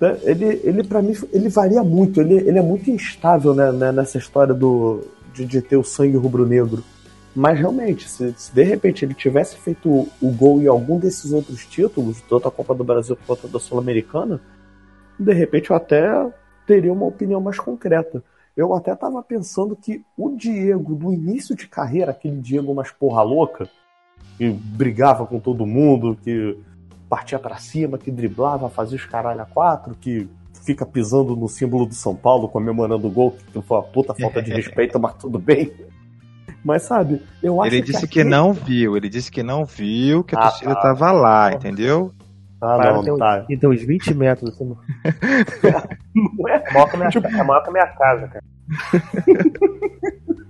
[0.00, 0.16] Né?
[0.22, 2.20] Ele, ele para mim, ele varia muito.
[2.20, 5.04] Ele, ele é muito instável né, né, nessa história do,
[5.34, 6.82] de, de ter o sangue rubro-negro.
[7.34, 11.32] Mas realmente, se, se de repente ele tivesse feito o, o gol em algum desses
[11.32, 14.40] outros títulos, tanto a Copa do Brasil quanto a da Sul-Americana,
[15.20, 16.10] de repente eu até
[16.66, 18.22] teria uma opinião mais concreta.
[18.56, 23.22] Eu até tava pensando que o Diego, do início de carreira, aquele Diego mais porra
[23.22, 23.68] louca,
[24.36, 26.58] que brigava com todo mundo, que
[27.08, 30.28] partia pra cima, que driblava, fazia os caralho a quatro, que
[30.64, 34.42] fica pisando no símbolo do São Paulo, comemorando o gol, que foi uma puta falta
[34.42, 35.72] de respeito, mas tudo bem.
[36.62, 40.22] Mas sabe, eu acho Ele disse que aquele- não viu, ele disse que não viu,
[40.22, 40.80] que a Ah, torcida tá.
[40.82, 42.12] tava lá, entendeu?
[42.60, 43.44] Ah, Para não, tem, tá.
[43.48, 44.50] e tem uns 20 metros.
[44.50, 46.56] Assim, Não é?
[46.56, 48.44] é, maior que a minha, é maior que a minha casa, cara.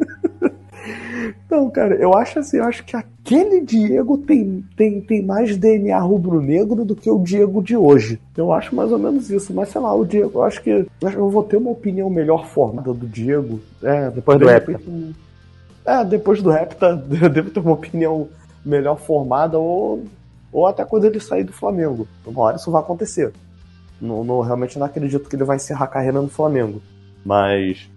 [1.50, 5.98] Não, cara, eu acho assim, eu acho que aquele Diego tem, tem, tem mais DNA
[5.98, 8.20] rubro-negro do que o Diego de hoje.
[8.36, 11.28] Eu acho mais ou menos isso, mas sei lá, o Diego, eu acho que eu
[11.28, 13.60] vou ter uma opinião melhor formada do Diego.
[13.82, 15.14] É, Depois do repente,
[15.84, 18.28] É, depois do Hepta, eu devo ter uma opinião
[18.64, 20.04] melhor formada ou,
[20.52, 22.06] ou até quando ele sair do Flamengo.
[22.26, 23.32] Uma hora isso vai acontecer.
[24.00, 26.80] Não, não- realmente não acredito que ele vai encerrar a carreira no Flamengo.
[27.24, 27.88] Mas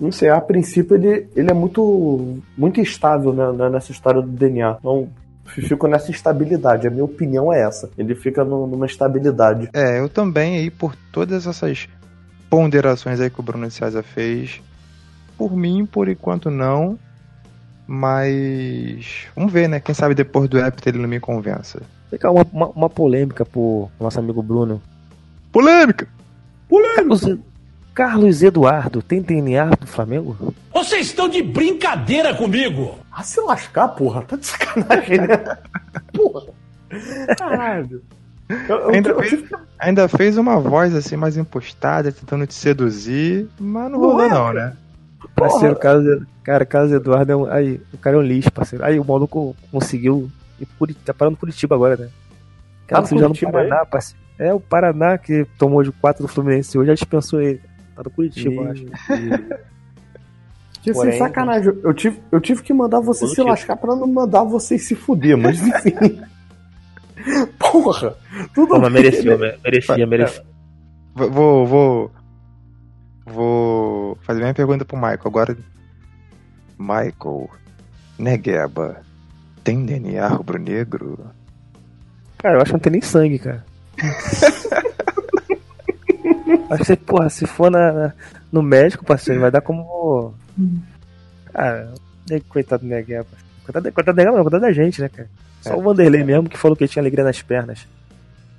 [0.00, 4.26] não sei, a princípio ele, ele é muito, muito instável né, né, nessa história do
[4.28, 4.76] DNA.
[4.80, 5.08] Então,
[5.44, 6.88] fico nessa instabilidade.
[6.88, 7.88] A minha opinião é essa.
[7.96, 9.68] Ele fica numa estabilidade.
[9.72, 11.88] É, eu também aí, por todas essas
[12.50, 14.60] ponderações aí que o Bruno César fez,
[15.38, 16.98] por mim, por enquanto não,
[17.92, 19.78] mas vamos ver, né?
[19.78, 21.82] Quem sabe depois do Hepta ele não me convença.
[22.18, 24.80] Cá, uma, uma, uma polêmica pro nosso amigo Bruno.
[25.52, 26.08] Polêmica!
[26.96, 27.38] Carlos,
[27.94, 30.54] Carlos Eduardo tem DNA do Flamengo?
[30.72, 32.98] Vocês estão de brincadeira comigo!
[33.12, 34.22] Ah, se lascar, porra.
[34.22, 35.58] Tá de sacanagem, né?
[36.14, 36.42] porra.
[37.38, 38.02] Caralho.
[38.68, 39.44] Eu, eu, Ainda eu fez-
[39.78, 44.66] Ainda fez uma voz assim mais impostada, tentando te seduzir, mas não rolou não, cara.
[44.66, 44.76] né?
[45.34, 47.44] Parceiro, Carlos, cara, Carlos Eduardo é um.
[47.50, 48.84] Aí, o cara é um lixo, parceiro.
[48.84, 50.30] Aí o maluco conseguiu.
[50.60, 52.06] ir pro Curi- Tá parando no Curitiba agora, né?
[52.06, 54.22] Tá Cara, você já no Curitiba, Paraná, parceiro.
[54.38, 57.60] É o Paraná que tomou de 4 do Fluminense hoje, já dispensou ele.
[57.96, 58.84] Tá no Curitiba, eu acho.
[60.82, 63.48] Que Porém, sem sacanagem, eu tive, eu tive que mandar você se Positivo.
[63.48, 65.92] lascar pra não mandar vocês se fuder, mas enfim.
[67.58, 68.14] Porra!
[68.52, 69.52] Tudo Pô, mereceu, né?
[69.52, 70.42] me- merecia, merecia.
[71.14, 72.10] Vou- Vou,
[73.32, 74.16] vou.
[74.22, 75.20] Fazer a minha pergunta pro Michael.
[75.24, 75.56] Agora.
[76.78, 77.50] Michael.
[78.18, 79.00] Negueba.
[79.64, 81.18] Tem DNA rubro-negro?
[82.38, 83.64] Cara, eu acho que não tem nem sangue, cara.
[86.70, 88.12] acho que, porra, se for na, na-
[88.50, 90.34] no médico, parceiro, vai dar como.
[91.52, 91.92] Cara,
[92.30, 93.26] aí, coitado do Negueba.
[93.64, 95.28] Coitado, coitado do Negueba, não, coitado da gente, né, cara?
[95.60, 95.76] Só É.
[95.76, 97.86] o Vanderlei mesmo que falou que tinha alegria nas pernas.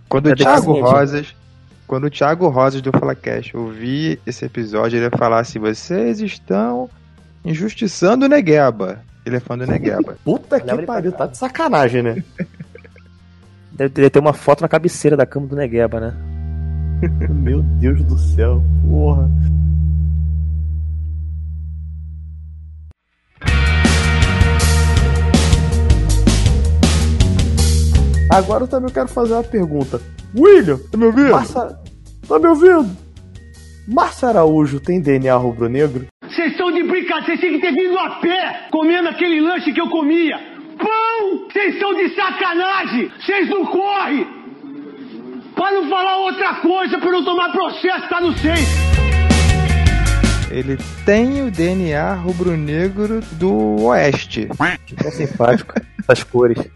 [0.07, 0.79] Quando o Thiago.
[0.79, 1.35] Rosas.
[1.93, 6.89] Quando o Thiago Rosas do FalaCast ouvir esse episódio, ele vai falar assim: vocês estão
[7.45, 9.03] injustiçando o Negueba.
[9.23, 10.17] Ele é fã do Negueba.
[10.25, 12.23] Puta que pariu, tá de sacanagem, né?
[13.71, 16.15] Deve, deve ter uma foto na cabeceira da cama do Negueba, né?
[17.29, 19.29] Meu Deus do céu, porra.
[28.31, 30.01] Agora eu também quero fazer uma pergunta.
[30.35, 31.82] William, tá me ouvindo?
[32.33, 32.97] Tá me ouvindo?
[33.87, 36.07] Márcia Araújo tem DNA rubro-negro?
[36.27, 39.79] Vocês estão de brincadeira, vocês têm que ter vindo a pé comendo aquele lanche que
[39.79, 40.35] eu comia.
[40.79, 41.47] Pão!
[41.47, 43.11] Vocês estão de sacanagem!
[43.23, 44.25] Vocês não correm!
[45.53, 48.67] Pra não falar outra coisa, pra não tomar processo, tá no seis.
[50.49, 50.75] Ele
[51.05, 54.49] tem o DNA rubro-negro do Oeste.
[55.05, 55.75] É simpático.
[55.99, 56.57] Essas cores.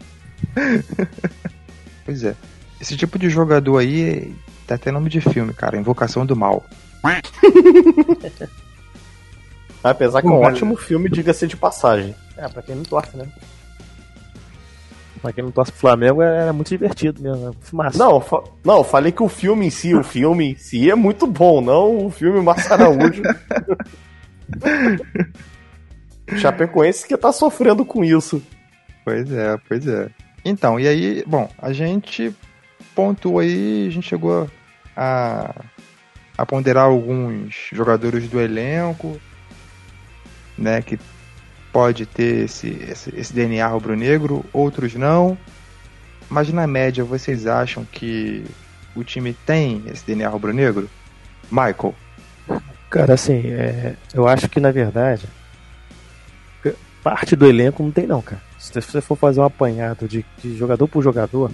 [2.04, 2.34] Pois é.
[2.80, 4.32] Esse tipo de jogador aí
[4.68, 5.76] tá até nome de filme, cara.
[5.76, 6.64] Invocação do Mal.
[9.82, 12.14] Apesar que é um ótimo filme, diga-se de passagem.
[12.36, 13.26] É, pra quem não torce, né?
[15.22, 17.48] Pra quem não torce pro Flamengo, era muito divertido mesmo.
[17.50, 17.56] né?
[17.72, 17.98] Massa.
[17.98, 20.94] Não, fa- não, eu falei que o filme em si, o filme em si é
[20.94, 23.22] muito bom, não o filme Márcia Araújo.
[26.36, 28.42] Chapecoense que tá sofrendo com isso.
[29.04, 30.08] Pois é, pois é.
[30.44, 32.34] Então, e aí, bom, a gente
[32.94, 34.48] pontuou aí, a gente chegou
[34.98, 35.54] a,
[36.36, 39.20] a ponderar alguns jogadores do elenco,
[40.56, 40.98] né, que
[41.72, 45.38] pode ter esse, esse, esse DNA rubro-negro, outros não.
[46.28, 48.44] Mas na média, vocês acham que
[48.94, 50.90] o time tem esse DNA rubro-negro?
[51.50, 51.94] Michael,
[52.90, 55.28] Cara, assim, é, eu acho que na verdade,
[57.02, 58.42] parte do elenco não tem, não, cara.
[58.58, 61.50] Se você for fazer um apanhado de, de jogador por jogador,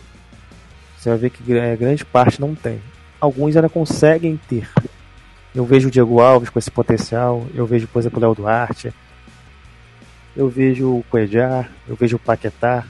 [0.96, 2.80] você vai ver que gra- grande parte não tem.
[3.24, 4.68] Alguns ainda conseguem ter.
[5.54, 8.92] Eu vejo o Diego Alves com esse potencial, eu vejo, por exemplo, o Léo Duarte,
[10.36, 12.84] eu vejo o Cuejar, eu vejo o Paquetá.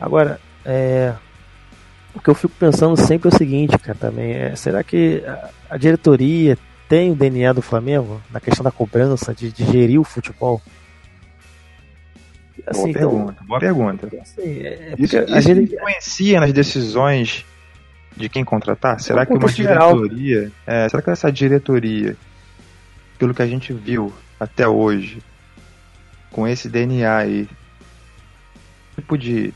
[0.00, 1.14] Agora, é,
[2.12, 5.50] o que eu fico pensando sempre é o seguinte, cara, também, é, será que a,
[5.70, 10.04] a diretoria tem o DNA do Flamengo na questão da cobrança, de, de gerir o
[10.04, 10.60] futebol?
[12.56, 14.08] boa Assim, então, pergunta, boa pergunta.
[14.20, 17.46] assim, é, é isso gente, influencia nas decisões
[18.18, 19.00] de quem contratar?
[19.00, 19.94] Será que uma geral.
[19.96, 20.52] diretoria.
[20.66, 22.16] é, será que essa diretoria,
[23.18, 25.22] pelo que a gente viu até hoje,
[26.30, 27.48] com esse DNA aí,
[28.96, 29.52] tipo de,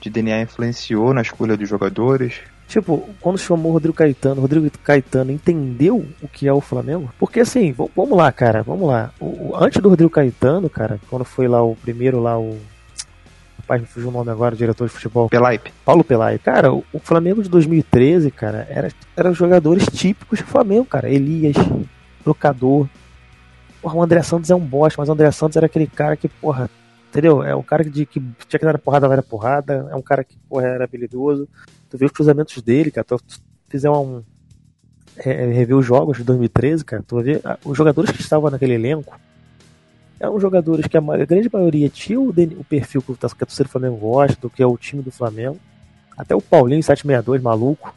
[0.00, 2.34] de DNA influenciou na escolha dos jogadores?
[2.68, 7.10] Tipo, quando chamou o Rodrigo Caetano, o Rodrigo Caetano entendeu o que é o Flamengo?
[7.18, 9.10] Porque assim, vamos lá, cara, vamos lá.
[9.18, 12.58] O, o- antes do Rodrigo Caetano, cara, quando foi lá o primeiro lá, o.
[13.68, 15.28] Rapaz, me fugiu o nome agora, o diretor de futebol.
[15.28, 15.70] Pelaipe.
[15.84, 16.38] Paulo Pelai.
[16.38, 21.10] Cara, o, Flamengo de 2013, cara, era, eram jogadores típicos do Flamengo, cara.
[21.10, 21.54] Elias,
[22.24, 22.88] Trocador.
[23.82, 26.30] Porra, o André Santos é um bosta, mas o André Santos era aquele cara que,
[26.30, 26.70] porra,
[27.10, 27.42] entendeu?
[27.42, 29.86] É um cara que, de- que tinha que dar porrada, vai porrada.
[29.90, 31.46] É um cara que, porra, era habilidoso.
[31.90, 33.04] Tu vê os cruzamentos dele, cara.
[33.04, 33.18] Tu,
[33.68, 34.22] fizer um.
[35.18, 37.04] É, rever os jogos de 2013, cara.
[37.06, 39.20] Tu ver ah, os jogadores que estavam naquele elenco.
[40.20, 43.70] Eram jogadores que a, grande maioria tinha o, o perfil que, o- a torcida do
[43.70, 45.58] Flamengo gosta, do que é o time do Flamengo.
[46.16, 47.94] Até o Paulinho 762, maluco.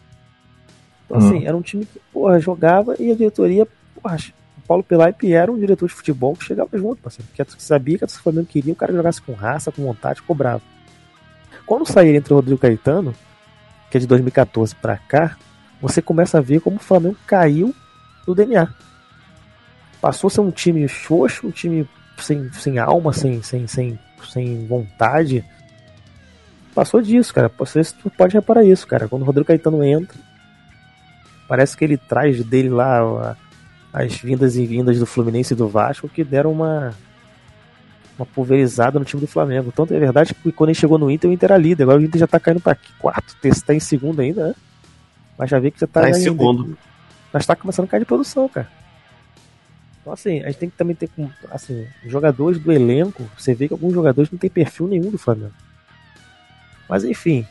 [1.06, 1.28] Então, Hum.
[1.28, 3.68] assim, era um time que, porra, jogava e a diretoria,
[4.02, 4.18] porra,
[4.58, 7.28] o Paulo Pelaipe era um diretor de futebol que chegava junto, parceiro.
[7.28, 9.84] Porque tu sabia que a torcida do Flamengo queria o cara jogasse com raça, com
[9.84, 10.62] vontade, cobrava.
[11.66, 13.14] quando sair entre o Rodrigo Caetano,
[13.90, 15.38] que é de 2014 pra cá,
[15.82, 17.74] você começa a ver como o Flamengo caiu
[18.28, 18.68] no DNA.
[20.00, 21.88] Passou a ser um time xoxo, um time
[22.22, 24.00] sem, sem alma, sem, sem, sem,
[24.30, 25.44] sem vontade.
[26.74, 27.52] Passou disso, cara.
[27.58, 27.82] Você
[28.18, 29.08] pode reparar isso, cara.
[29.08, 30.18] Quando o Rodrigo Caetano entra,
[31.48, 33.36] parece que ele traz dele lá
[33.94, 36.94] as vindas e vindas do Fluminense e do Vasco que deram uma
[38.18, 39.72] uma pulverizada no time do Flamengo.
[39.72, 41.84] Tanto é verdade que quando ele chegou no Inter, o Inter era líder.
[41.84, 44.56] Agora o Inter já tá caindo pra quarto, terceiro, tá em segundo ainda, né?
[45.38, 46.78] Mas já vê que já tá, Tá em segundo.
[47.34, 48.68] Mas tá começando a cair de produção, cara.
[50.02, 51.10] Então, assim, a gente tem que também ter
[51.52, 53.24] assim, jogadores do elenco.
[53.38, 55.54] Você vê que alguns jogadores não tem perfil nenhum do Flamengo.
[56.90, 57.46] Mas enfim,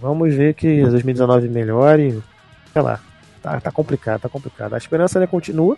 [0.00, 2.22] vamos ver que 2019 melhore.
[2.72, 3.00] Sei lá,
[3.42, 4.74] tá, tá complicado, tá complicado.
[4.74, 5.76] A esperança ainda continua.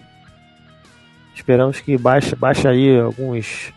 [1.35, 3.73] Esperamos que baixe, baixe aí alguns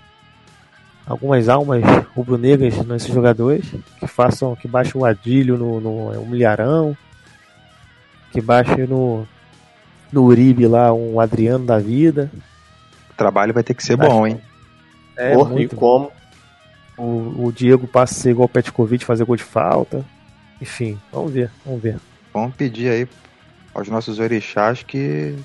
[1.07, 1.81] algumas almas
[2.13, 3.65] rubro-negras nesses jogadores,
[3.97, 6.95] que façam, que baixe o Adílio no, no, no Milharão,
[8.31, 9.25] que baixe no
[10.11, 12.31] no Uribe lá um Adriano da vida.
[13.11, 14.39] O trabalho vai ter que ser Acho bom, hein?
[15.15, 16.11] É, Porra, e muito como?
[16.97, 20.03] O, o Diego passa a ser igual o Petkovic, fazer gol de falta.
[20.61, 21.99] Enfim, vamos ver, vamos ver.
[22.33, 23.07] Vamos pedir aí
[23.73, 25.35] aos nossos orixás que,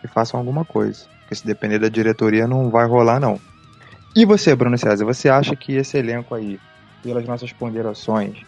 [0.00, 1.04] que façam alguma coisa.
[1.20, 3.40] Porque se depender da diretoria não vai rolar, não.
[4.14, 6.58] E você, Bruno César, você acha que esse elenco aí,
[7.02, 8.38] pelas nossas ponderações,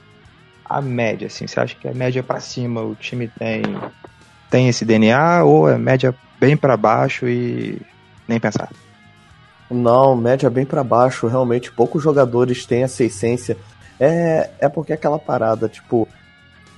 [0.64, 3.62] a média, assim, você acha que a média pra cima o time tem
[4.52, 7.80] tem esse DNA ou é média bem pra baixo e
[8.28, 8.68] nem pensar?
[9.70, 11.26] Não, média bem pra baixo.
[11.26, 13.56] Realmente, poucos jogadores têm essa essência.
[13.98, 16.06] É, é porque aquela parada, tipo,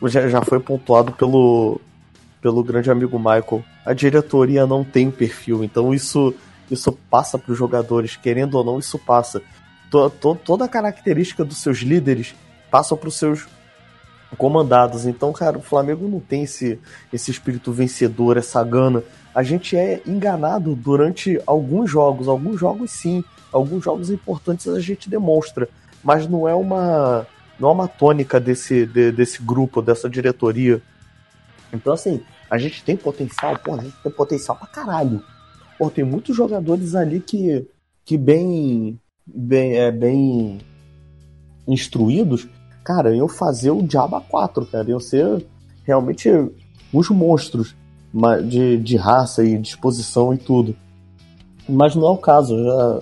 [0.05, 1.81] já, já foi pontuado pelo,
[2.41, 3.65] pelo grande amigo Michael.
[3.85, 6.33] A diretoria não tem perfil, então isso,
[6.71, 9.43] isso passa pros jogadores, querendo ou não, isso passa.
[9.91, 12.37] To, to- toda a característica dos seus líderes
[12.71, 13.49] passa pros seus
[14.35, 15.07] comandados.
[15.07, 16.79] Então, cara, o Flamengo não tem esse,
[17.13, 19.03] esse espírito vencedor, essa gana.
[19.35, 22.29] A gente é enganado durante alguns jogos.
[22.29, 23.25] Alguns jogos, sim.
[23.53, 25.69] Alguns jogos importantes a gente demonstra.
[26.03, 27.27] Mas não é uma,
[27.59, 30.83] não é uma tônica desse, de- desse grupo, dessa diretoria.
[31.73, 32.21] Então, assim,
[32.51, 35.23] a gente tem potencial, pô, a gente tem potencial pra caralho.
[35.79, 37.67] Pô, tem muitos jogadores ali que,
[38.05, 40.59] que bem, bem, é, bem
[41.67, 42.47] instruídos,
[42.85, 44.89] cara, iam fazer o Diaba 4, cara.
[44.91, 45.45] Iam ser
[45.85, 46.31] realmente
[46.93, 47.75] uns monstros
[48.47, 50.77] de, de raça e disposição e tudo.
[51.69, 52.57] Mas não é o caso.
[52.63, 53.01] Já,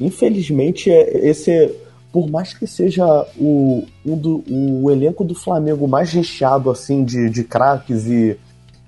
[0.00, 1.74] infelizmente, é- esse é,
[2.12, 3.04] por mais que seja
[3.36, 8.38] o, um do, o elenco do Flamengo mais recheado assim de, de craques e,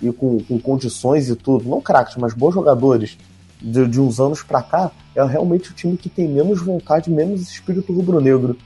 [0.02, 3.16] e com, com condições e tudo, não craques, mas bons jogadores
[3.60, 7.40] de, de uns anos pra cá, é realmente o time que tem menos vontade, menos
[7.40, 8.56] espírito rubro-negro.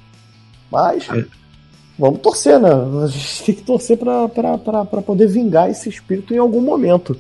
[0.71, 1.09] Mas
[1.99, 2.69] vamos torcer, né?
[3.05, 6.61] A gente tem que torcer pra, pra, pra, pra poder vingar esse espírito em algum
[6.61, 7.19] momento.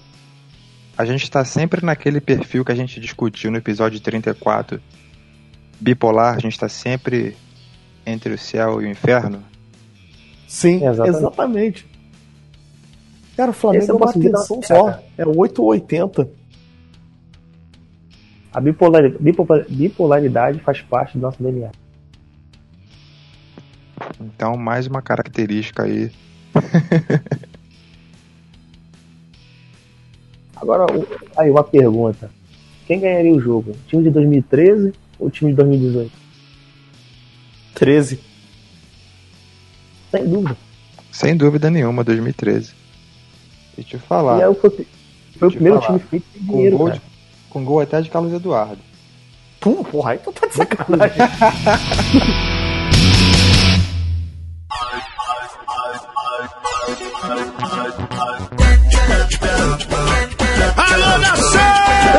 [0.96, 4.80] A gente tá sempre naquele perfil que a gente discutiu no episódio 34.
[5.80, 7.36] Bipolar, a gente tá sempre
[8.04, 9.42] entre o céu e o inferno.
[10.48, 11.16] Sim, Exatamente.
[11.18, 11.86] exatamente.
[13.36, 14.98] Cara, o Flamengo Esse é uma atenção uma só.
[15.16, 16.28] É 8 ou 80.
[18.52, 21.70] A bipolar- bipolar- bipolaridade faz parte do nosso DNA.
[24.20, 26.10] Então, mais uma característica aí.
[30.56, 31.06] Agora, o-
[31.36, 32.30] aí uma pergunta.
[32.86, 33.72] Quem ganharia o jogo?
[33.72, 36.10] O time de 2013 ou o time de 2018?
[37.74, 38.18] 13.
[40.10, 40.56] Sem dúvida.
[41.12, 42.72] Sem dúvida nenhuma, 2013.
[43.76, 44.38] Deixa eu falar.
[44.40, 44.70] E aí foi,
[45.38, 45.98] foi o primeiro falar.
[45.98, 47.00] time feito com, dinheiro, gol de-
[47.50, 48.78] com gol até de Carlos Eduardo.
[49.60, 51.18] Pum, porra, aí tu tá de sacanagem.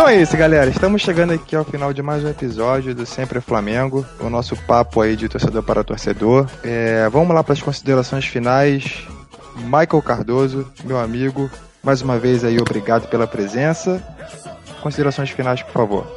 [0.10, 0.70] é isso, galera.
[0.70, 4.06] Estamos chegando aqui ao final de mais um episódio do Sempre Flamengo.
[4.20, 6.48] O nosso papo aí de torcedor para torcedor.
[6.64, 9.06] É, vamos lá para as considerações finais.
[9.58, 11.50] Michael Cardoso, meu amigo,
[11.84, 14.02] mais uma vez aí obrigado pela presença.
[14.82, 16.08] Considerações finais, por favor.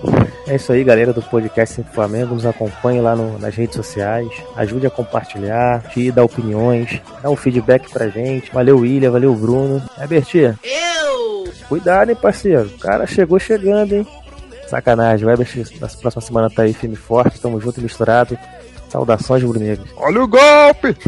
[0.46, 2.34] É isso aí, galera do podcast Sempre Flamengo.
[2.34, 4.28] Nos acompanhe lá no- nas redes sociais.
[4.56, 8.50] Ajude a compartilhar, te dar opiniões, dá um feedback pra gente.
[8.52, 9.82] Valeu, William, valeu, Bruno.
[9.98, 10.56] É, Bertinho?
[10.62, 11.51] Eu!
[11.72, 12.66] Cuidado, hein, parceiro.
[12.66, 14.06] O cara chegou chegando, hein?
[14.66, 15.24] Sacanagem.
[15.24, 15.48] O Weber
[15.80, 17.40] na próxima semana tá aí, firme e forte.
[17.40, 18.38] Tamo junto e misturado.
[18.90, 19.88] Saudações, Brunegros.
[19.96, 20.94] Olha o golpe!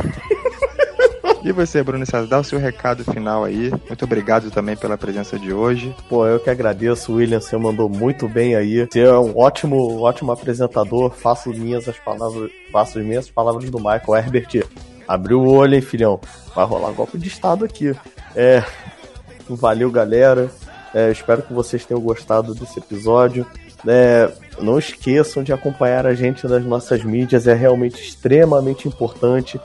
[1.45, 3.71] E você, Bruno César, dá o seu recado final aí.
[3.87, 5.95] Muito obrigado também pela presença de hoje.
[6.09, 8.89] Pô, eu que agradeço, William, você mandou muito bem aí.
[8.91, 11.11] Você é um ótimo, ótimo apresentador.
[11.11, 14.65] Faço minhas as palavras, faço as minhas palavras do Michael Herbert.
[15.07, 16.19] Abriu o olho, hein, filhão.
[16.55, 17.95] Vai rolar golpe de estado aqui.
[18.35, 18.65] É,
[19.49, 20.51] valeu, galera.
[20.95, 23.47] É, espero que vocês tenham gostado desse episódio.
[23.87, 24.31] É,
[24.61, 29.61] não esqueçam de acompanhar a gente nas nossas mídias, é realmente extremamente importante.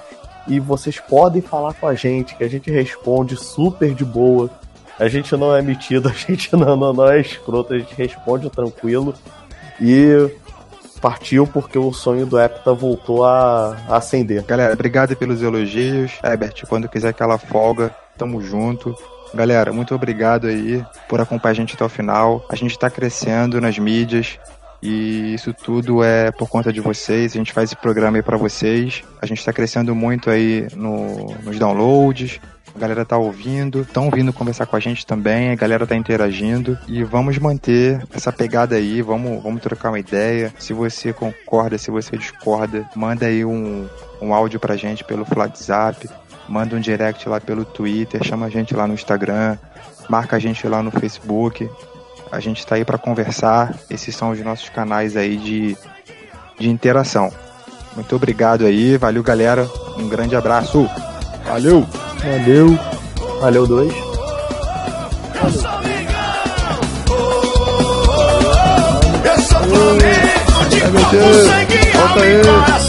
[0.48, 4.50] E vocês podem falar com a gente, que a gente responde super de boa.
[4.98, 8.50] A gente não é metido, a gente não, não, não é escroto, a gente responde
[8.50, 9.14] tranquilo.
[9.80, 10.30] E
[11.00, 14.44] partiu porque o sonho do Hepta voltou a, a acender.
[14.44, 16.12] Galera, obrigado pelos elogios.
[16.24, 18.96] Herbert, quando quiser aquela folga, tamo junto.
[19.34, 22.46] Galera, muito obrigado aí por acompanhar a gente até o final.
[22.50, 24.40] A gente tá crescendo nas mídias
[24.82, 27.34] e isso tudo é por conta de vocês.
[27.34, 29.04] A gente faz esse programa aí pra vocês.
[29.22, 32.40] A gente tá crescendo muito aí no, nos downloads.
[32.76, 36.78] A galera tá ouvindo, estão vindo conversar com a gente também, a galera tá interagindo
[36.88, 40.54] e vamos manter essa pegada aí, vamos, vamos trocar uma ideia.
[40.58, 43.88] Se você concorda, se você discorda, manda aí um,
[44.22, 46.08] um áudio pra gente pelo WhatsApp,
[46.50, 49.58] manda um direct lá pelo Twitter, chama a gente lá no Instagram,
[50.10, 51.70] marca a gente lá no Facebook.
[52.32, 53.76] A gente tá aí para conversar.
[53.90, 55.78] Esses são os nossos canais aí de,
[56.60, 57.32] de interação.
[57.96, 60.90] Muito obrigado aí, valeu galera, um grande abraço.
[61.46, 61.88] Valeu!
[62.22, 62.78] Valeu.
[63.40, 63.94] Valeu, dois.
[69.24, 71.48] Eu sou Flamengo de meu corpo, Deus.
[71.48, 72.89] sangue, alma e coração.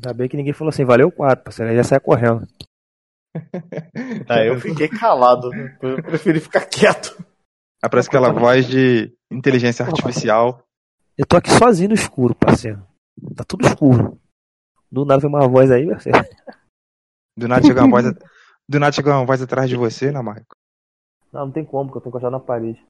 [0.00, 1.70] Ainda bem que ninguém falou assim, valeu quatro, parceiro.
[1.70, 2.46] Aí já sai correndo.
[4.26, 5.50] Tá, eu fiquei calado.
[5.80, 7.24] Eu preferi ficar quieto.
[7.80, 10.64] Aparece aquela voz de inteligência artificial.
[11.16, 12.84] Eu tô aqui sozinho no escuro, parceiro.
[13.36, 14.18] Tá tudo escuro.
[14.90, 16.18] Do nada vem uma voz aí, parceiro.
[17.36, 18.14] Do nada chega uma voz,
[18.68, 20.56] do nada chega uma voz atrás de você, né, Marco?
[21.32, 22.84] Não, não tem como, porque eu tô encostado na parede.